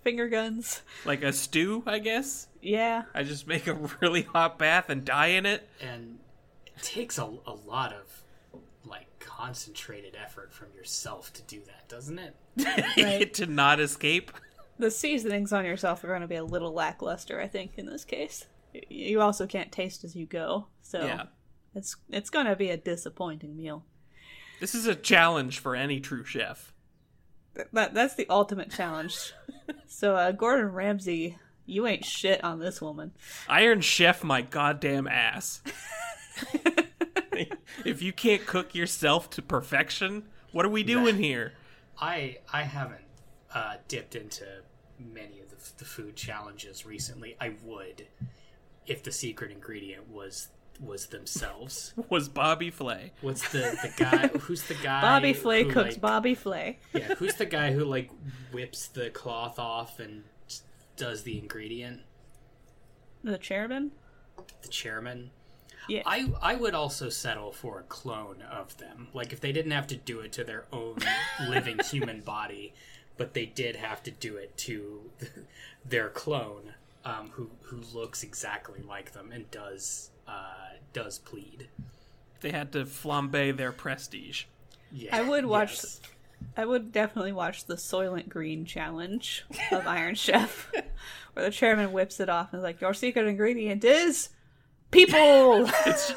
[0.03, 0.81] finger guns.
[1.05, 2.47] Like a stew, I guess.
[2.61, 3.03] Yeah.
[3.13, 5.67] I just make a really hot bath and die in it.
[5.81, 6.26] and it
[6.81, 8.23] takes a, a lot of
[8.85, 12.35] like concentrated effort from yourself to do that, doesn't it?
[12.97, 13.33] Right.
[13.35, 14.31] to not escape.
[14.79, 18.05] The seasonings on yourself are going to be a little lackluster, I think, in this
[18.05, 18.45] case.
[18.89, 21.23] You also can't taste as you go, so Yeah.
[21.75, 23.83] it's it's going to be a disappointing meal.
[24.59, 26.73] This is a challenge for any true chef.
[27.55, 29.33] Th- That that's the ultimate challenge.
[29.87, 33.11] so, uh, Gordon Ramsay, you ain't shit on this woman.
[33.49, 35.61] Iron Chef my goddamn ass.
[37.85, 41.53] if you can't cook yourself to perfection, what are we doing here?
[41.99, 43.05] I I haven't
[43.53, 44.45] uh, dipped into
[44.99, 47.35] many of the, the food challenges recently.
[47.39, 48.07] I would
[48.85, 51.93] if the secret ingredient was was themselves.
[52.09, 53.11] Was Bobby Flay.
[53.21, 54.27] What's the the guy?
[54.27, 55.01] Who's the guy?
[55.01, 56.77] Bobby Flay who, cooks like- Bobby Flay.
[56.93, 58.11] Yeah, who's the guy who like
[58.51, 60.23] whips the cloth off and
[60.95, 62.01] does the ingredient?
[63.23, 63.91] The chairman?
[64.61, 65.31] The chairman.
[65.87, 66.03] Yeah.
[66.05, 69.07] I I would also settle for a clone of them.
[69.13, 70.97] Like if they didn't have to do it to their own
[71.49, 72.73] living human body,
[73.17, 75.01] but they did have to do it to
[75.85, 76.73] their clone,
[77.05, 81.67] um, who who looks exactly like them and does uh, does plead.
[82.41, 84.43] They had to flambe their prestige.
[84.91, 85.71] Yeah, I would watch.
[85.75, 86.01] yes.
[86.55, 90.71] I would definitely watch the Soylent Green challenge of Iron Chef,
[91.33, 94.29] where the chairman whips it off and is like, "Your secret ingredient is
[94.91, 96.13] people." It's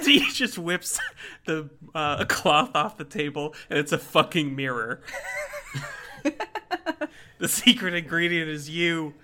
[0.06, 0.98] he just whips
[1.46, 5.00] the uh, cloth off the table, and it's a fucking mirror.
[7.38, 9.14] the secret ingredient is you.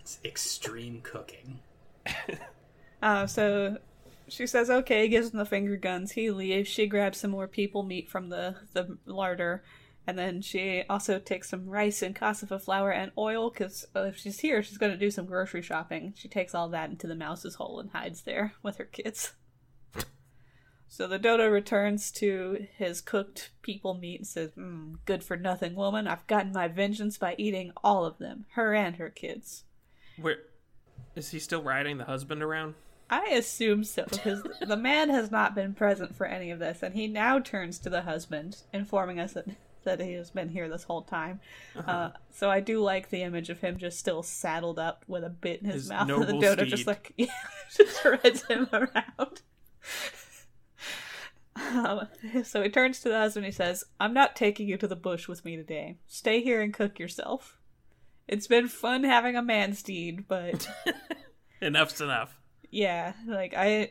[0.00, 1.60] It's extreme cooking.
[3.02, 3.76] Uh, so
[4.28, 6.12] she says, "Okay," gives him the finger guns.
[6.12, 6.70] He leaves.
[6.70, 9.62] She grabs some more people meat from the the larder,
[10.06, 14.16] and then she also takes some rice and cassava flour and oil because uh, if
[14.16, 16.12] she's here, she's going to do some grocery shopping.
[16.16, 19.32] She takes all that into the mouse's hole and hides there with her kids.
[20.86, 25.74] So the dodo returns to his cooked people meat and says, mm, "Good for nothing
[25.74, 26.06] woman.
[26.06, 29.64] I've gotten my vengeance by eating all of them, her and her kids."
[30.20, 30.36] Where
[31.16, 32.74] is he still riding the husband around?
[33.10, 36.94] I assume so, because the man has not been present for any of this, and
[36.94, 39.46] he now turns to the husband, informing us that,
[39.84, 41.40] that he has been here this whole time.
[41.86, 45.30] uh so I do like the image of him just still saddled up with a
[45.30, 47.26] bit in his, His mouth, and the noble dodo just like yeah,
[47.76, 49.42] just rides him around.
[51.56, 52.08] Um,
[52.42, 53.44] so he turns to the husband.
[53.46, 55.98] And he says, "I'm not taking you to the bush with me today.
[56.08, 57.58] Stay here and cook yourself.
[58.26, 60.68] It's been fun having a man steed, but."
[61.62, 62.38] Enough's enough.
[62.70, 63.90] Yeah, like I,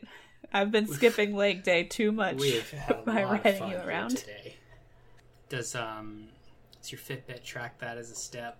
[0.52, 4.18] I've been skipping leg day too much We've had a by riding you around.
[4.18, 4.56] today.
[5.48, 6.28] Does um
[6.80, 8.58] does your Fitbit track that as a step?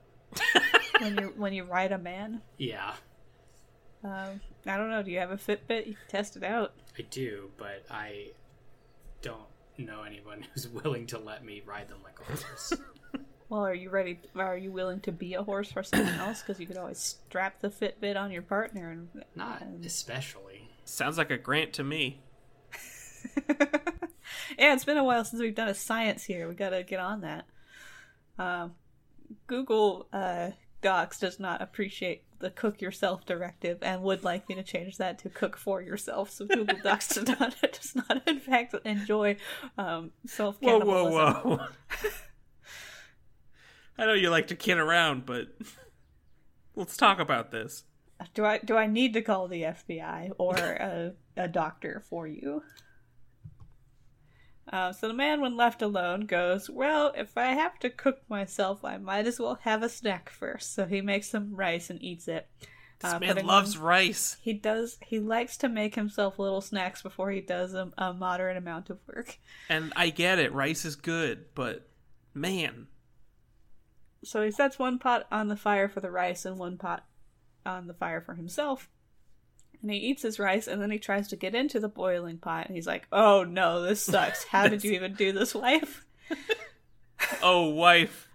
[1.00, 2.40] when you when you ride a man.
[2.58, 2.94] Yeah,
[4.02, 5.02] Um, I don't know.
[5.02, 5.86] Do you have a Fitbit?
[5.86, 6.72] You can test it out.
[6.98, 8.28] I do, but I
[9.22, 9.46] don't
[9.78, 12.72] know anyone who's willing to let me ride them like a horse.
[13.50, 14.18] Well, are you ready?
[14.34, 16.40] Are you willing to be a horse for someone else?
[16.40, 18.90] Because you could always strap the Fitbit on your partner.
[18.90, 20.70] And Not especially.
[20.86, 22.22] Sounds like a grant to me.
[24.58, 26.48] Yeah, it's been a while since we've done a science here.
[26.48, 27.46] We got to get on that.
[28.38, 28.74] Um,
[29.46, 30.50] Google uh,
[30.82, 35.18] Docs does not appreciate the cook yourself directive and would like me to change that
[35.20, 36.30] to cook for yourself.
[36.30, 39.36] So Google Docs does not does not in fact enjoy
[39.78, 41.66] um, self Whoa, whoa, whoa.
[43.98, 45.48] I know you like to kid around, but
[46.74, 47.84] let's talk about this.
[48.34, 52.62] Do I do I need to call the FBI or a, a doctor for you?
[54.74, 58.84] Uh, so the man, when left alone, goes, Well, if I have to cook myself,
[58.84, 60.74] I might as well have a snack first.
[60.74, 62.48] So he makes some rice and eats it.
[62.98, 64.36] This Uh, man loves rice.
[64.42, 64.98] He does.
[65.06, 68.98] He likes to make himself little snacks before he does a, a moderate amount of
[69.06, 69.38] work.
[69.68, 71.88] And I get it, rice is good, but
[72.34, 72.88] man,
[74.24, 77.06] So he sets one pot on the fire for the rice and one pot
[77.64, 78.88] on the fire for himself.
[79.84, 82.66] And he eats his rice and then he tries to get into the boiling pot
[82.68, 84.42] and he's like, "Oh no, this sucks.
[84.50, 86.06] How did you even do this, wife?"
[87.42, 88.28] oh wife,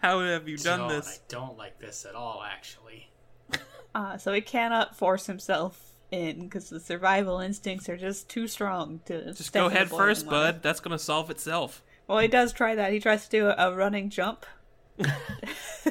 [0.00, 1.20] how have you done Don't- this?
[1.20, 3.08] I don't like this at all, actually.
[3.94, 8.98] Uh, so he cannot force himself in because the survival instincts are just too strong
[9.04, 10.54] to Just step go in head first, water.
[10.54, 10.62] bud.
[10.64, 11.80] That's gonna solve itself.
[12.08, 12.92] Well, he does try that.
[12.92, 14.46] He tries to do a, a running jump.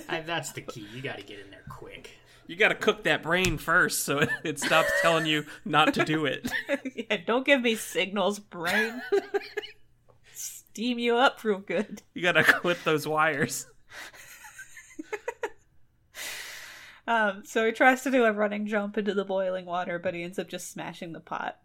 [0.09, 0.85] I, that's the key.
[0.93, 2.11] You got to get in there quick.
[2.47, 6.51] You gotta cook that brain first, so it, stops telling you not to do it.
[6.95, 9.01] yeah, don't give me signals, brain.
[10.33, 12.01] Steam you up real good.
[12.13, 13.67] You gotta clip those wires.
[17.05, 20.23] Um, so he tries to do a running jump into the boiling water, but he
[20.23, 21.57] ends up just smashing the pot.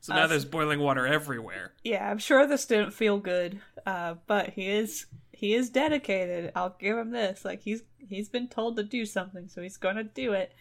[0.00, 1.72] So now Uh, there's boiling water everywhere.
[1.82, 5.06] Yeah, I'm sure this didn't feel good, uh, but he is
[5.36, 6.50] he is dedicated.
[6.56, 7.44] I'll give him this.
[7.44, 10.54] Like he's he's been told to do something, so he's gonna do it.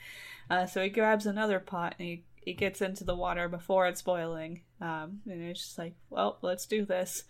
[0.49, 4.01] Uh, so he grabs another pot and he he gets into the water before it's
[4.01, 4.61] boiling.
[4.81, 7.23] Um, and it's just like, well, let's do this.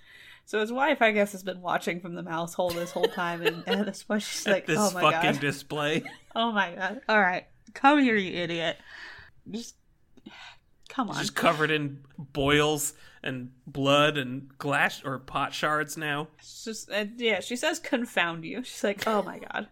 [0.46, 3.42] So his wife, I guess, has been watching from the mouse hole this whole time,
[3.44, 6.04] and, and that's why she's like, this "Oh my fucking god, display.
[6.36, 7.02] oh my god!
[7.08, 8.78] All right, come here, you idiot!
[9.50, 9.76] Just
[10.96, 16.28] come on." Just covered in boils and blood and glass or pot shards now.
[16.40, 18.64] It's just uh, yeah, she says confound you.
[18.64, 19.68] She's like, "Oh my god."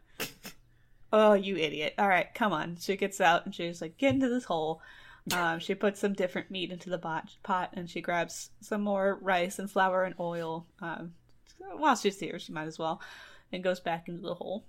[1.14, 1.94] oh, you idiot.
[1.98, 2.78] All right, come on.
[2.80, 4.82] She gets out and she's like, "Get into this hole."
[5.32, 9.18] Um, she puts some different meat into the pot, pot and she grabs some more
[9.22, 10.68] rice and flour and oil.
[10.82, 11.14] Um,
[11.78, 13.02] while she's here, she might as well,
[13.52, 14.66] and goes back into the hole.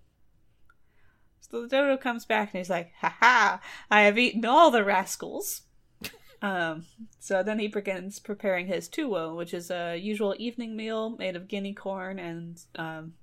[1.41, 3.61] So the dodo comes back and he's like, "Ha ha!
[3.91, 5.63] I have eaten all the rascals."
[6.45, 6.85] Um,
[7.21, 11.49] so then he begins preparing his tuwo, which is a usual evening meal made of
[11.49, 13.15] guinea corn, and um,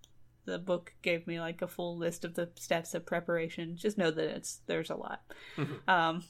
[0.45, 3.77] the book gave me like a full list of the steps of preparation.
[3.77, 5.21] Just know that it's there's a lot.
[5.87, 6.23] um,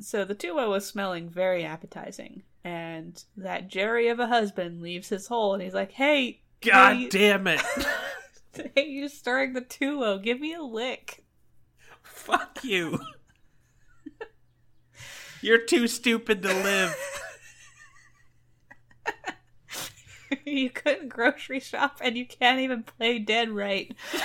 [0.00, 5.26] so the tuwo was smelling very appetizing, and that Jerry of a husband leaves his
[5.26, 7.60] hole, and he's like, "Hey, God hey, damn it.
[8.76, 10.22] hey, you're stirring the tuwo.
[10.22, 11.24] Give me a lick."
[12.04, 13.00] Fuck you.
[15.46, 16.96] You're too stupid to live.
[20.44, 23.94] you couldn't grocery shop and you can't even play dead right.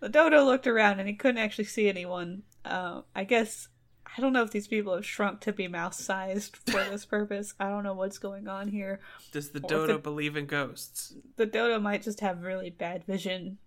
[0.00, 2.44] the dodo looked around and he couldn't actually see anyone.
[2.64, 3.68] Uh, I guess
[4.16, 7.52] I don't know if these people have shrunk to be mouse sized for this purpose.
[7.60, 9.00] I don't know what's going on here.
[9.32, 11.12] Does the Or dodo it- believe in ghosts?
[11.36, 13.58] The dodo might just have really bad vision.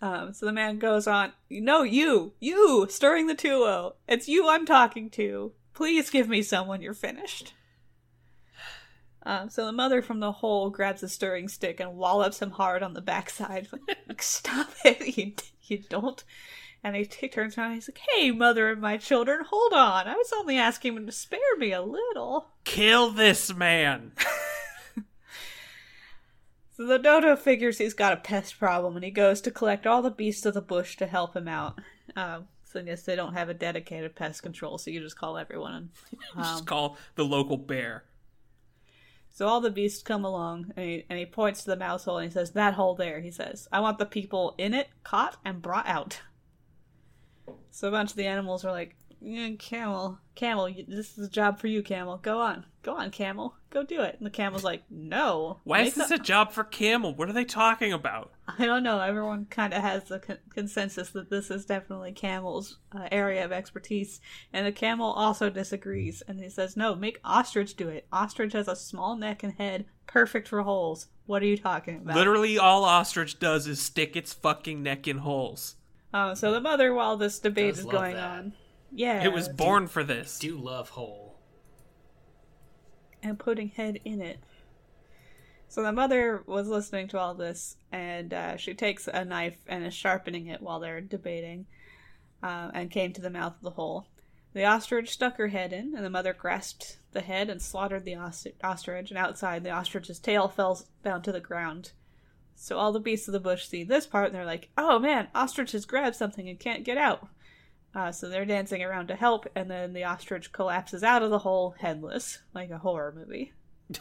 [0.00, 2.32] Um, so the man goes on, No, you!
[2.38, 2.86] You!
[2.90, 3.94] Stirring the tuwo!
[4.06, 5.52] It's you I'm talking to!
[5.74, 7.54] Please give me some when you're finished.
[9.22, 12.82] Um, so the mother from the hole grabs a stirring stick and wallops him hard
[12.82, 13.68] on the backside.
[13.72, 15.16] Like, Stop it!
[15.16, 16.22] You, you don't.
[16.84, 20.06] And he t- turns around and he's like, Hey, mother of my children, hold on.
[20.06, 22.46] I was only asking him to spare me a little.
[22.64, 24.12] Kill this man.
[26.76, 30.02] So the dodo figures he's got a pest problem and he goes to collect all
[30.02, 31.78] the beasts of the bush to help him out.
[32.14, 35.38] Um, so I guess they don't have a dedicated pest control, so you just call
[35.38, 35.90] everyone.
[36.36, 38.04] Um, Just call the local bear.
[39.30, 42.18] so all the beasts come along and he, and he points to the mouse hole
[42.18, 43.66] and he says, That hole there, he says.
[43.72, 46.20] I want the people in it caught and brought out.
[47.70, 49.05] So a bunch of the animals are like, "Yeah,
[49.58, 52.18] Camel, Camel, this is a job for you, Camel.
[52.18, 52.66] Go on.
[52.82, 53.54] Go on, Camel.
[53.70, 54.16] Go do it.
[54.18, 55.60] And the Camel's like, No.
[55.64, 57.14] Why is this the- a job for Camel?
[57.14, 58.32] What are they talking about?
[58.58, 59.00] I don't know.
[59.00, 63.50] Everyone kind of has the con- consensus that this is definitely Camel's uh, area of
[63.52, 64.20] expertise,
[64.52, 68.06] and the Camel also disagrees, and he says, "No, make Ostrich do it.
[68.12, 71.08] Ostrich has a small neck and head, perfect for holes.
[71.26, 75.18] What are you talking about?" Literally, all ostrich does is stick its fucking neck in
[75.18, 75.74] holes.
[76.14, 78.38] Um, so the mother, while this debate Does is going that.
[78.38, 78.52] on,
[78.96, 80.38] yeah, It was born for this.
[80.38, 81.38] Do love hole.
[83.22, 84.38] and putting head in it.
[85.68, 89.84] So the mother was listening to all this, and uh, she takes a knife and
[89.84, 91.66] is sharpening it while they're debating,
[92.42, 94.06] uh, and came to the mouth of the hole.
[94.52, 98.14] The ostrich stuck her head in, and the mother grasped the head and slaughtered the
[98.14, 99.10] os- ostrich.
[99.10, 101.92] And outside, the ostrich's tail fell down to the ground.
[102.54, 105.28] So all the beasts of the bush see this part, and they're like, "Oh man,
[105.34, 107.28] ostrich has grabbed something and can't get out."
[107.96, 111.38] Uh, so they're dancing around to help, and then the ostrich collapses out of the
[111.38, 113.54] hole headless, like a horror movie.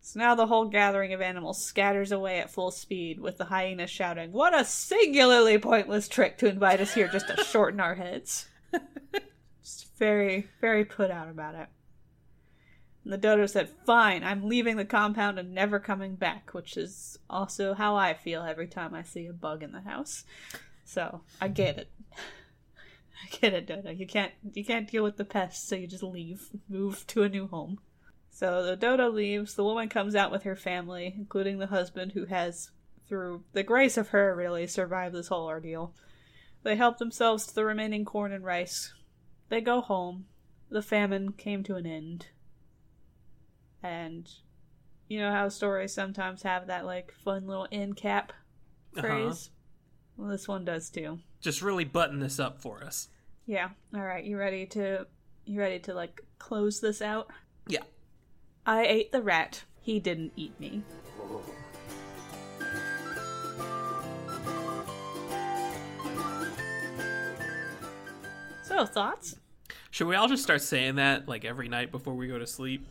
[0.00, 3.86] so now the whole gathering of animals scatters away at full speed, with the hyena
[3.86, 8.46] shouting, What a singularly pointless trick to invite us here just to shorten our heads.
[9.62, 11.68] just very, very put out about it.
[13.04, 17.18] And the dodo said, Fine, I'm leaving the compound and never coming back, which is
[17.28, 20.24] also how I feel every time I see a bug in the house.
[20.86, 21.90] So I get it.
[23.40, 23.90] Get it, Dodo.
[23.90, 27.28] You can't you can't deal with the pests, so you just leave, move to a
[27.28, 27.78] new home.
[28.30, 29.54] So the Dodo leaves.
[29.54, 32.70] The woman comes out with her family, including the husband, who has,
[33.08, 35.94] through the grace of her, really survived this whole ordeal.
[36.62, 38.92] They help themselves to the remaining corn and rice.
[39.48, 40.26] They go home.
[40.68, 42.26] The famine came to an end.
[43.82, 44.28] And
[45.08, 48.32] you know how stories sometimes have that like fun little end cap
[48.96, 49.00] uh-huh.
[49.00, 49.50] phrase?
[50.16, 53.06] Well, this one does too just really button this up for us.
[53.46, 53.68] Yeah.
[53.94, 54.24] All right.
[54.24, 55.06] You ready to
[55.44, 57.30] you ready to like close this out?
[57.68, 57.84] Yeah.
[58.66, 59.62] I ate the rat.
[59.80, 60.82] He didn't eat me.
[68.64, 69.36] So, thoughts?
[69.92, 72.88] Should we all just start saying that like every night before we go to sleep?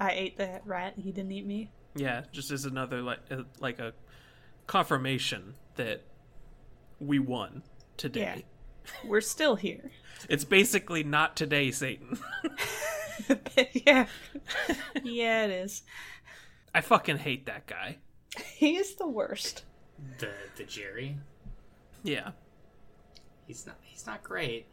[0.00, 0.94] I ate the rat.
[0.96, 1.70] He didn't eat me.
[1.94, 3.92] Yeah, just as another like a, like a
[4.66, 6.04] confirmation that
[6.98, 7.62] we won
[7.96, 8.44] today.
[9.04, 9.90] We're still here.
[10.28, 12.18] It's basically not today, Satan.
[13.72, 14.06] yeah.
[15.02, 15.82] yeah, it is.
[16.74, 17.98] I fucking hate that guy.
[18.54, 19.64] He is the worst.
[20.18, 21.18] The the Jerry.
[22.02, 22.30] Yeah.
[23.46, 24.66] He's not he's not great.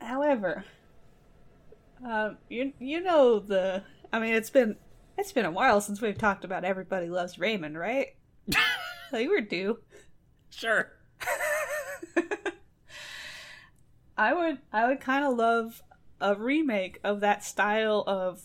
[0.00, 0.64] However,
[2.04, 3.82] um, you you know the.
[4.12, 4.76] I mean, it's been
[5.16, 8.08] it's been a while since we've talked about Everybody Loves Raymond, right?
[9.10, 9.78] so you were due.
[10.50, 10.92] Sure.
[14.18, 15.82] I would I would kind of love
[16.20, 18.42] a remake of that style of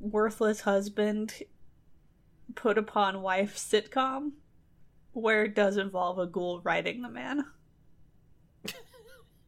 [0.00, 1.32] worthless husband
[2.54, 4.32] put upon wife sitcom
[5.12, 7.44] where it does involve a ghoul riding the man.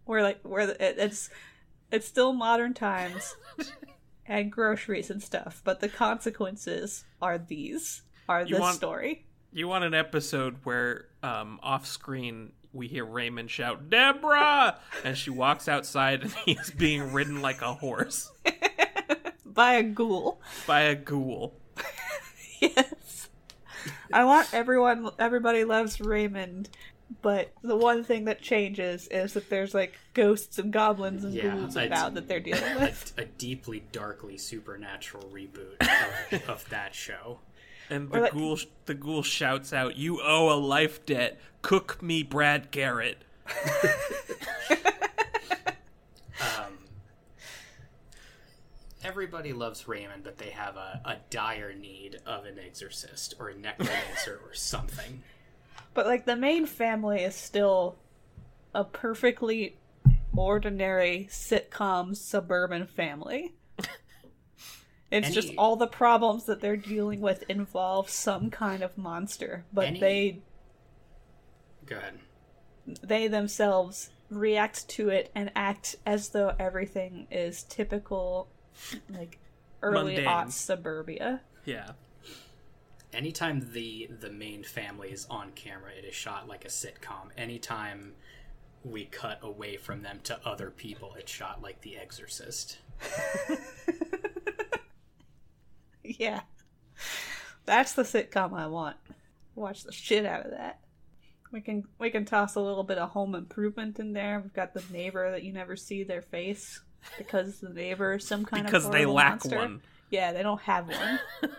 [0.05, 1.31] where like where the, it, it's
[1.93, 3.37] it's still modern times
[4.27, 9.27] and groceries and stuff, but the consequences are these are You this want- story.
[9.53, 14.79] You want an episode where um off screen we hear Raymond shout, Deborah!
[15.05, 18.31] And she walks outside and he's being ridden like a horse
[19.45, 20.41] By a ghoul.
[20.67, 21.55] by a ghoul.
[22.61, 23.29] Yes.
[24.13, 26.69] I want everyone everybody loves Raymond,
[27.23, 31.55] but the one thing that changes is that there's like ghosts and goblins and Yeah,
[31.57, 33.15] ghouls about that they're dealing A, with.
[33.17, 35.81] a deeply darkly supernatural reboot
[36.33, 37.39] of, of that show.
[37.91, 41.41] And the like- ghoul the ghoul shouts out, "You owe a life debt.
[41.63, 43.25] Cook me Brad Garrett."
[46.41, 46.79] Um,
[49.05, 53.55] everybody loves Raymond, but they have a, a dire need of an exorcist or a
[53.55, 55.23] necromancer or something.
[55.93, 57.97] But like the main family is still
[58.75, 59.77] a perfectly
[60.35, 63.55] ordinary sitcom suburban family.
[65.11, 69.87] It's just all the problems that they're dealing with involve some kind of monster, but
[69.87, 70.39] Any- they
[71.87, 72.21] Go ahead.
[73.03, 78.47] they themselves react to it and act as though everything is typical
[79.09, 79.39] like
[79.83, 80.27] early Mundane.
[80.29, 81.41] aughts suburbia.
[81.65, 81.91] Yeah.
[83.13, 87.31] Anytime the the main family is on camera, it is shot like a sitcom.
[87.37, 88.15] Anytime
[88.85, 92.79] we cut away from them to other people, it's shot like The Exorcist.
[96.19, 96.41] Yeah.
[97.67, 98.97] That's the sitcom I want.
[99.55, 100.81] Watch the shit out of that.
[101.53, 104.41] We can we can toss a little bit of home improvement in there.
[104.41, 106.81] We've got the neighbor that you never see their face
[107.19, 109.57] because the neighbor is some kind Because of Because they lack monster.
[109.57, 109.83] one.
[110.11, 111.21] Yeah, they don't have one.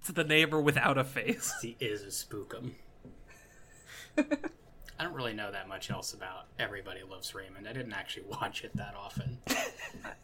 [0.00, 1.52] It's the neighbor without a face.
[1.60, 2.74] He is a spookum.
[4.98, 7.68] I don't really know that much else about Everybody Loves Raymond.
[7.68, 9.38] I didn't actually watch it that often.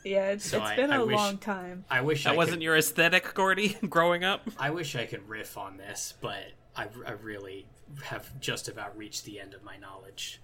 [0.04, 1.84] Yeah, it's, So it's I- been I a wish- long time.
[1.90, 4.42] I wish That I wasn't could, your aesthetic, Gordy, growing up?
[4.58, 7.66] I wish I could riff on this, but I, I really
[8.02, 10.40] have just about reached the end of my knowledge.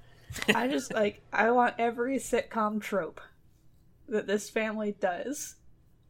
[0.54, 3.22] I just like I want every sitcom trope
[4.10, 5.54] that this family does,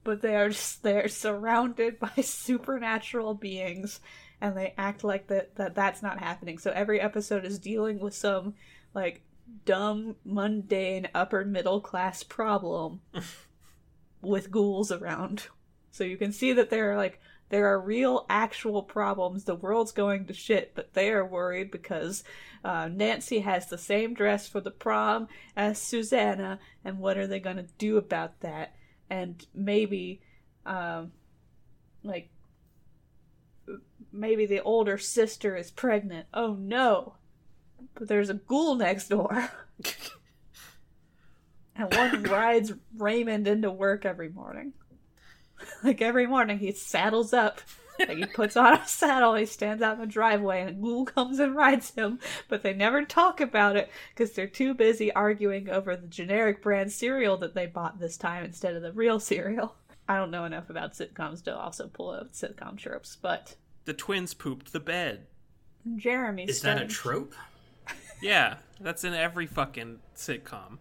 [0.02, 4.00] but they are just they're surrounded by supernatural beings,
[4.40, 6.58] and they act like that that that's not happening.
[6.58, 8.54] So every episode is dealing with some
[8.94, 9.22] like
[9.64, 13.00] dumb, mundane, upper middle class problem
[14.22, 15.46] with ghouls around.
[15.90, 17.20] So you can see that there are like
[17.50, 19.44] there are real actual problems.
[19.44, 22.22] The world's going to shit, but they are worried because
[22.64, 27.40] uh, Nancy has the same dress for the prom as Susanna, and what are they
[27.40, 28.74] going to do about that?
[29.08, 30.20] And maybe,
[30.66, 31.12] um,
[32.02, 32.28] like,
[34.18, 36.26] maybe the older sister is pregnant.
[36.34, 37.14] Oh no!
[37.94, 39.50] But there's a ghoul next door.
[41.76, 44.72] and one rides Raymond into work every morning.
[45.82, 47.60] Like every morning, he saddles up.
[47.98, 51.04] Like he puts on a saddle, he stands out in the driveway, and a ghoul
[51.04, 52.20] comes and rides him.
[52.48, 56.92] But they never talk about it because they're too busy arguing over the generic brand
[56.92, 59.74] cereal that they bought this time instead of the real cereal.
[60.08, 63.56] I don't know enough about sitcoms to also pull out sitcom tropes, but
[63.88, 65.28] The twins pooped the bed.
[65.96, 67.32] Jeremy Is that a trope?
[68.20, 70.76] Yeah, that's in every fucking sitcom.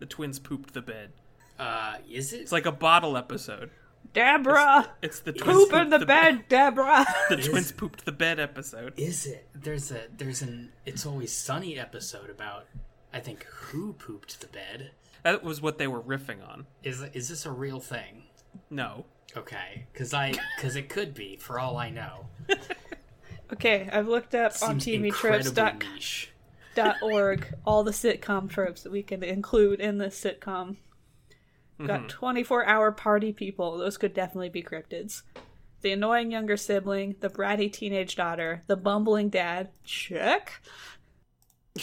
[0.00, 1.12] The twins pooped the bed.
[1.56, 2.40] Uh, is it?
[2.40, 3.70] It's like a bottle episode.
[4.12, 7.06] Deborah, It's the twins poop in pooped the, bed, Deborah.
[7.28, 8.94] The twins pooped the bed episode.
[8.96, 9.46] Is it?
[9.54, 12.66] There's a there's an It's Always Sunny episode about
[13.14, 14.90] I think who pooped the bed.
[15.22, 16.66] That was what they were riffing on.
[16.82, 18.24] Is is this a real thing?
[18.68, 19.04] No.
[19.36, 22.26] Okay, because I because it could be for all I know.
[23.52, 25.50] okay, I've looked up on Seems incredibly
[27.02, 30.76] Org, all the sitcom tropes that we can include in this sitcom.
[31.78, 32.08] Got mm-hmm.
[32.08, 33.78] 24 hour party people.
[33.78, 35.22] Those could definitely be cryptids.
[35.80, 39.70] The annoying younger sibling, the bratty teenage daughter, the bumbling dad.
[39.84, 40.62] Check.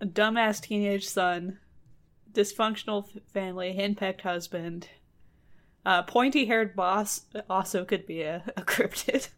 [0.00, 1.58] A dumbass teenage son,
[2.32, 4.88] dysfunctional f- family, henpecked husband.
[5.86, 9.28] Uh, pointy haired boss also could be a, a cryptid.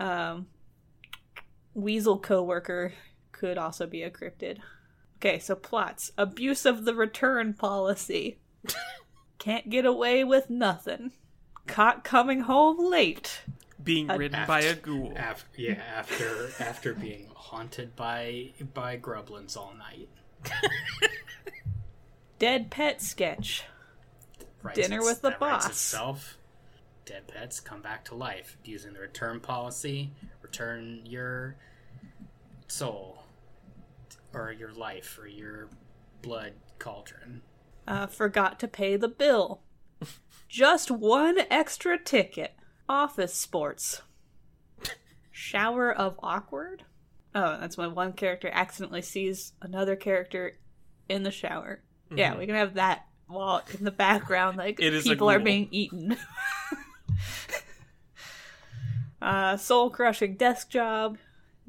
[0.00, 0.48] Um,
[1.74, 2.92] weasel coworker
[3.30, 4.58] could also be a cryptid.
[5.18, 6.10] Okay, so plots.
[6.18, 8.38] Abuse of the return policy.
[9.38, 11.12] Can't get away with nothing.
[11.68, 13.42] Caught coming home late.
[13.80, 15.12] Being ridden by a ghoul.
[15.16, 20.08] Af- yeah, after after being haunted by by gremlins all night.
[22.40, 23.64] Dead pet sketch.
[24.68, 25.66] Writes Dinner with the boss.
[25.66, 26.38] Itself.
[27.04, 30.12] Dead pets come back to life using the return policy.
[30.42, 31.56] Return your
[32.66, 33.22] soul,
[34.34, 35.68] or your life, or your
[36.20, 37.42] blood cauldron.
[37.86, 39.62] Uh, forgot to pay the bill.
[40.48, 42.54] Just one extra ticket.
[42.88, 44.02] Office sports.
[45.30, 46.84] Shower of awkward.
[47.34, 50.58] Oh, that's when one character accidentally sees another character
[51.08, 51.80] in the shower.
[52.14, 55.68] Yeah, we can have that while in the background, like It is people are being
[55.70, 56.16] eaten.
[59.22, 61.18] uh, soul crushing desk job.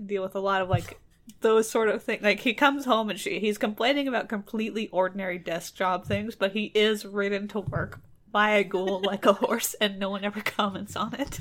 [0.03, 0.99] Deal with a lot of like
[1.41, 2.23] those sort of things.
[2.23, 6.53] Like he comes home and she he's complaining about completely ordinary desk job things, but
[6.53, 7.99] he is ridden to work
[8.31, 11.39] by a ghoul like a horse, and no one ever comments on it.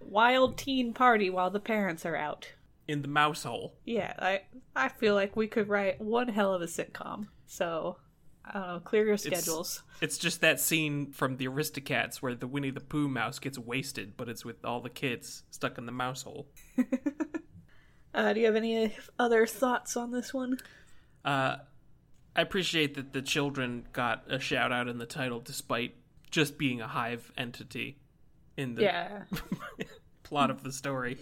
[0.00, 2.48] Wild teen party while the parents are out.
[2.88, 3.74] In the mouse hole.
[3.84, 4.40] Yeah, I
[4.74, 7.26] I feel like we could write one hell of a sitcom.
[7.46, 7.98] So
[8.44, 9.82] I don't know, clear your schedules.
[10.00, 14.16] It's just that scene from the Aristocats where the Winnie the Pooh mouse gets wasted,
[14.16, 16.48] but it's with all the kids stuck in the mouse hole.
[18.12, 20.58] Uh, do you have any other thoughts on this one?
[21.24, 21.58] Uh,
[22.34, 25.94] I appreciate that the children got a shout out in the title despite
[26.28, 27.98] just being a hive entity
[28.56, 29.22] in the Yeah,
[30.24, 31.18] plot of the story.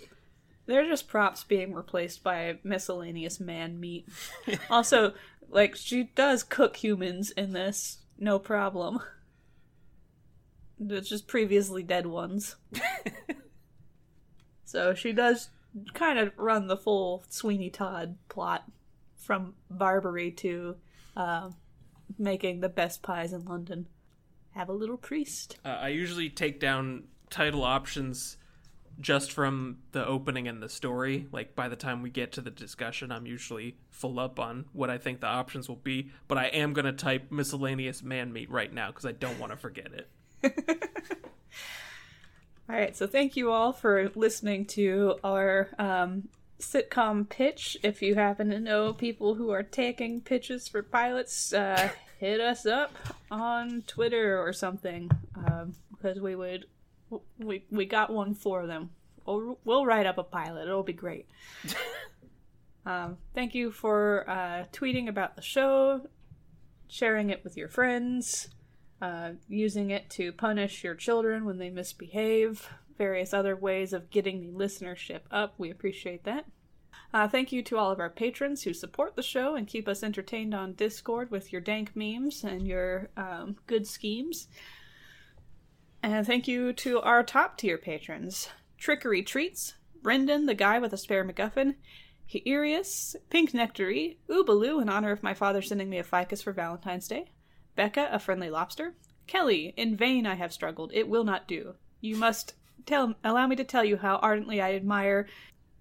[0.64, 4.09] they're just props being replaced by miscellaneous man meat.
[4.71, 5.12] also,
[5.49, 9.01] like she does cook humans in this, no problem.
[10.80, 12.57] It's just previously dead ones.
[14.64, 15.49] so she does
[15.94, 18.64] kind of run the full Sweeney Todd plot
[19.16, 20.76] from Barbary to
[21.16, 21.51] uh,
[22.18, 23.86] making the best pies in London.
[24.53, 25.59] Have a little priest.
[25.64, 28.38] Uh, I usually take down title options
[29.01, 31.26] just from the opening and the story.
[31.32, 34.90] Like by the time we get to the discussion, I'm usually full up on what
[34.90, 36.11] I think the options will be.
[36.26, 39.59] But I am gonna type miscellaneous man meat right now because I don't want to
[39.59, 40.09] forget it.
[42.70, 46.28] All right, so thank you all for listening to our um,
[46.61, 47.78] sitcom pitch.
[47.82, 51.88] If you happen to know people who are taking pitches for pilots, uh,
[52.18, 52.92] hit us up
[53.30, 56.66] on Twitter or something um, because we would
[57.39, 58.91] we we got one for them.
[59.27, 60.63] We'll, we'll write up a pilot.
[60.63, 61.29] It'll be great.
[62.87, 66.07] um, thank you for uh, tweeting about the show,
[66.89, 68.49] sharing it with your friends
[69.01, 74.41] uh, using it to punish your children when they misbehave, various other ways of getting
[74.41, 75.55] the listenership up.
[75.59, 76.47] We appreciate that.
[77.15, 80.03] Uh, thank you to all of our patrons who support the show and keep us
[80.03, 84.49] entertained on Discord with your dank memes and your um, good schemes.
[86.03, 90.96] And thank you to our top tier patrons Trickery Treats, Brendan, the guy with a
[90.96, 91.74] spare MacGuffin,
[92.32, 97.09] Heirius, Pink Nectary, Oobaloo in honor of my father sending me a ficus for Valentine's
[97.09, 97.32] Day,
[97.74, 98.94] Becca, a friendly lobster.
[99.26, 100.92] Kelly, in vain I have struggled.
[100.94, 101.74] It will not do.
[102.01, 102.55] You must
[102.86, 105.26] tell allow me to tell you how ardently I admire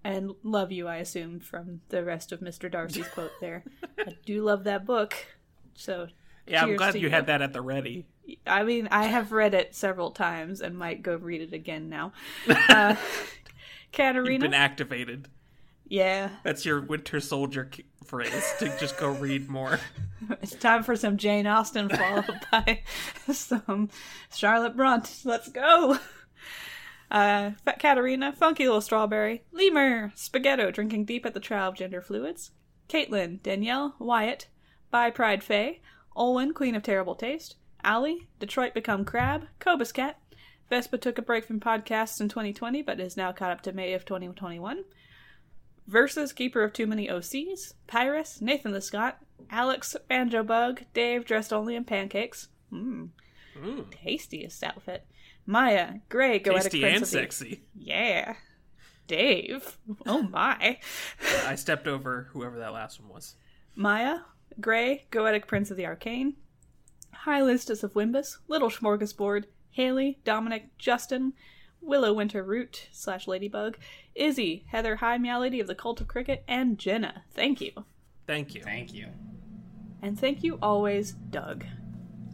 [0.04, 2.70] and love you, I assume, from the rest of Mr.
[2.70, 3.64] Darcy's quote there.
[3.98, 5.14] I do love that book.
[5.74, 6.08] So
[6.46, 8.06] Yeah, I'm glad to you had that at the ready.
[8.46, 12.12] I mean, I have read it several times and might go read it again now.
[12.68, 12.94] Uh,
[13.98, 15.28] You've been activated.
[15.88, 16.28] yeah.
[16.44, 17.70] That's your Winter Soldier
[18.04, 19.78] phrase to just go read more.
[20.42, 22.82] It's time for some Jane Austen followed by
[23.32, 23.88] some
[24.34, 25.24] Charlotte Brontë.
[25.24, 25.96] Let's go.
[27.10, 32.02] Uh, Fat Katarina, Funky Little Strawberry, Lemur, Spaghetto drinking deep at the trial of gender
[32.02, 32.50] fluids,
[32.88, 34.48] Caitlin, Danielle, Wyatt,
[34.90, 35.80] By Pride Faye,
[36.16, 40.18] Olwen, Queen of Terrible Taste, Allie, Detroit Become Crab, Cobus Cat,
[40.68, 43.92] Vespa took a break from podcasts in 2020 but is now caught up to May
[43.94, 44.84] of 2021.
[45.86, 49.18] Versus Keeper of Too Many OCs, Pyrus, Nathan the Scott,
[49.50, 52.48] Alex, Banjo Bug, Dave dressed only in pancakes.
[52.70, 53.08] Mmm,
[53.58, 53.86] mmm.
[53.90, 55.06] tastiest outfit.
[55.46, 57.62] Maya, Gray, Goetic Tasty Prince and of sexy.
[57.74, 58.34] Yeah.
[59.06, 59.78] Dave.
[60.04, 60.78] Oh my.
[61.46, 63.36] I stepped over whoever that last one was.
[63.74, 64.18] Maya,
[64.60, 66.34] Gray, Goetic Prince of the Arcane,
[67.12, 71.32] High Listus of Wimbus, Little Smorgasbord, Haley, Dominic, Justin,
[71.80, 73.78] Willow Winter Root slash Ladybug,
[74.14, 77.24] Izzy, Heather High Meow of the Cult of Cricket, and Jenna.
[77.32, 77.72] Thank you.
[78.26, 78.62] Thank you.
[78.62, 79.08] Thank you.
[80.02, 81.64] And thank you always, Doug.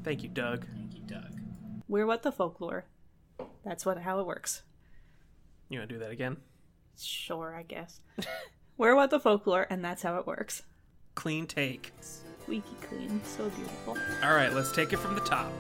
[0.03, 0.66] Thank you, Doug.
[0.75, 1.41] Thank you, Doug.
[1.89, 2.85] We're what the folklore.
[3.64, 4.62] That's what how it works.
[5.68, 6.37] You want to do that again?
[6.99, 8.01] Sure, I guess.
[8.77, 10.62] We're what the folklore, and that's how it works.
[11.14, 11.93] Clean take.
[12.45, 13.97] Squeaky clean, so beautiful.
[14.23, 15.51] All right, let's take it from the top.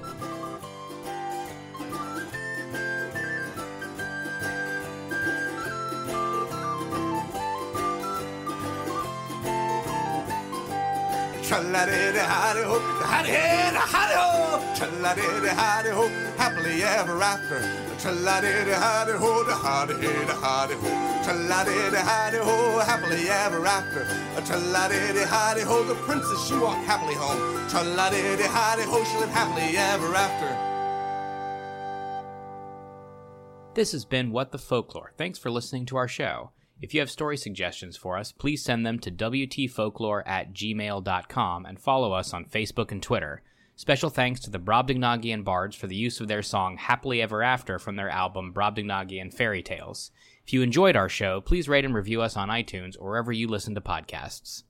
[11.54, 14.58] Tra-la-di-di-hi-di-ho, hi-di-hi-di-hi-di-ho.
[14.74, 16.04] Tra-la-di-di-hi-di-ho,
[16.36, 17.62] happily ever after.
[18.02, 20.90] Tra-la-di-di-hi-di-ho, da-hi-di-hi-di-hi-di-ho.
[21.22, 24.02] Tra-la-di-di-hi-di-ho, happily ever after.
[24.44, 27.38] Tra-la-di-di-hi-di-ho, the princess she walked happily home.
[27.68, 30.50] Tra-la-di-di-hi-di-ho, she lived happily ever after.
[33.74, 35.12] This has been What the Folklore.
[35.16, 36.50] Thanks for listening to our show.
[36.80, 41.80] If you have story suggestions for us, please send them to WTFolklore at gmail.com and
[41.80, 43.42] follow us on Facebook and Twitter.
[43.76, 47.78] Special thanks to the Brobdingnagian Bards for the use of their song Happily Ever After
[47.78, 50.10] from their album Brobdingnagian Fairy Tales.
[50.46, 53.48] If you enjoyed our show, please rate and review us on iTunes or wherever you
[53.48, 54.62] listen to podcasts.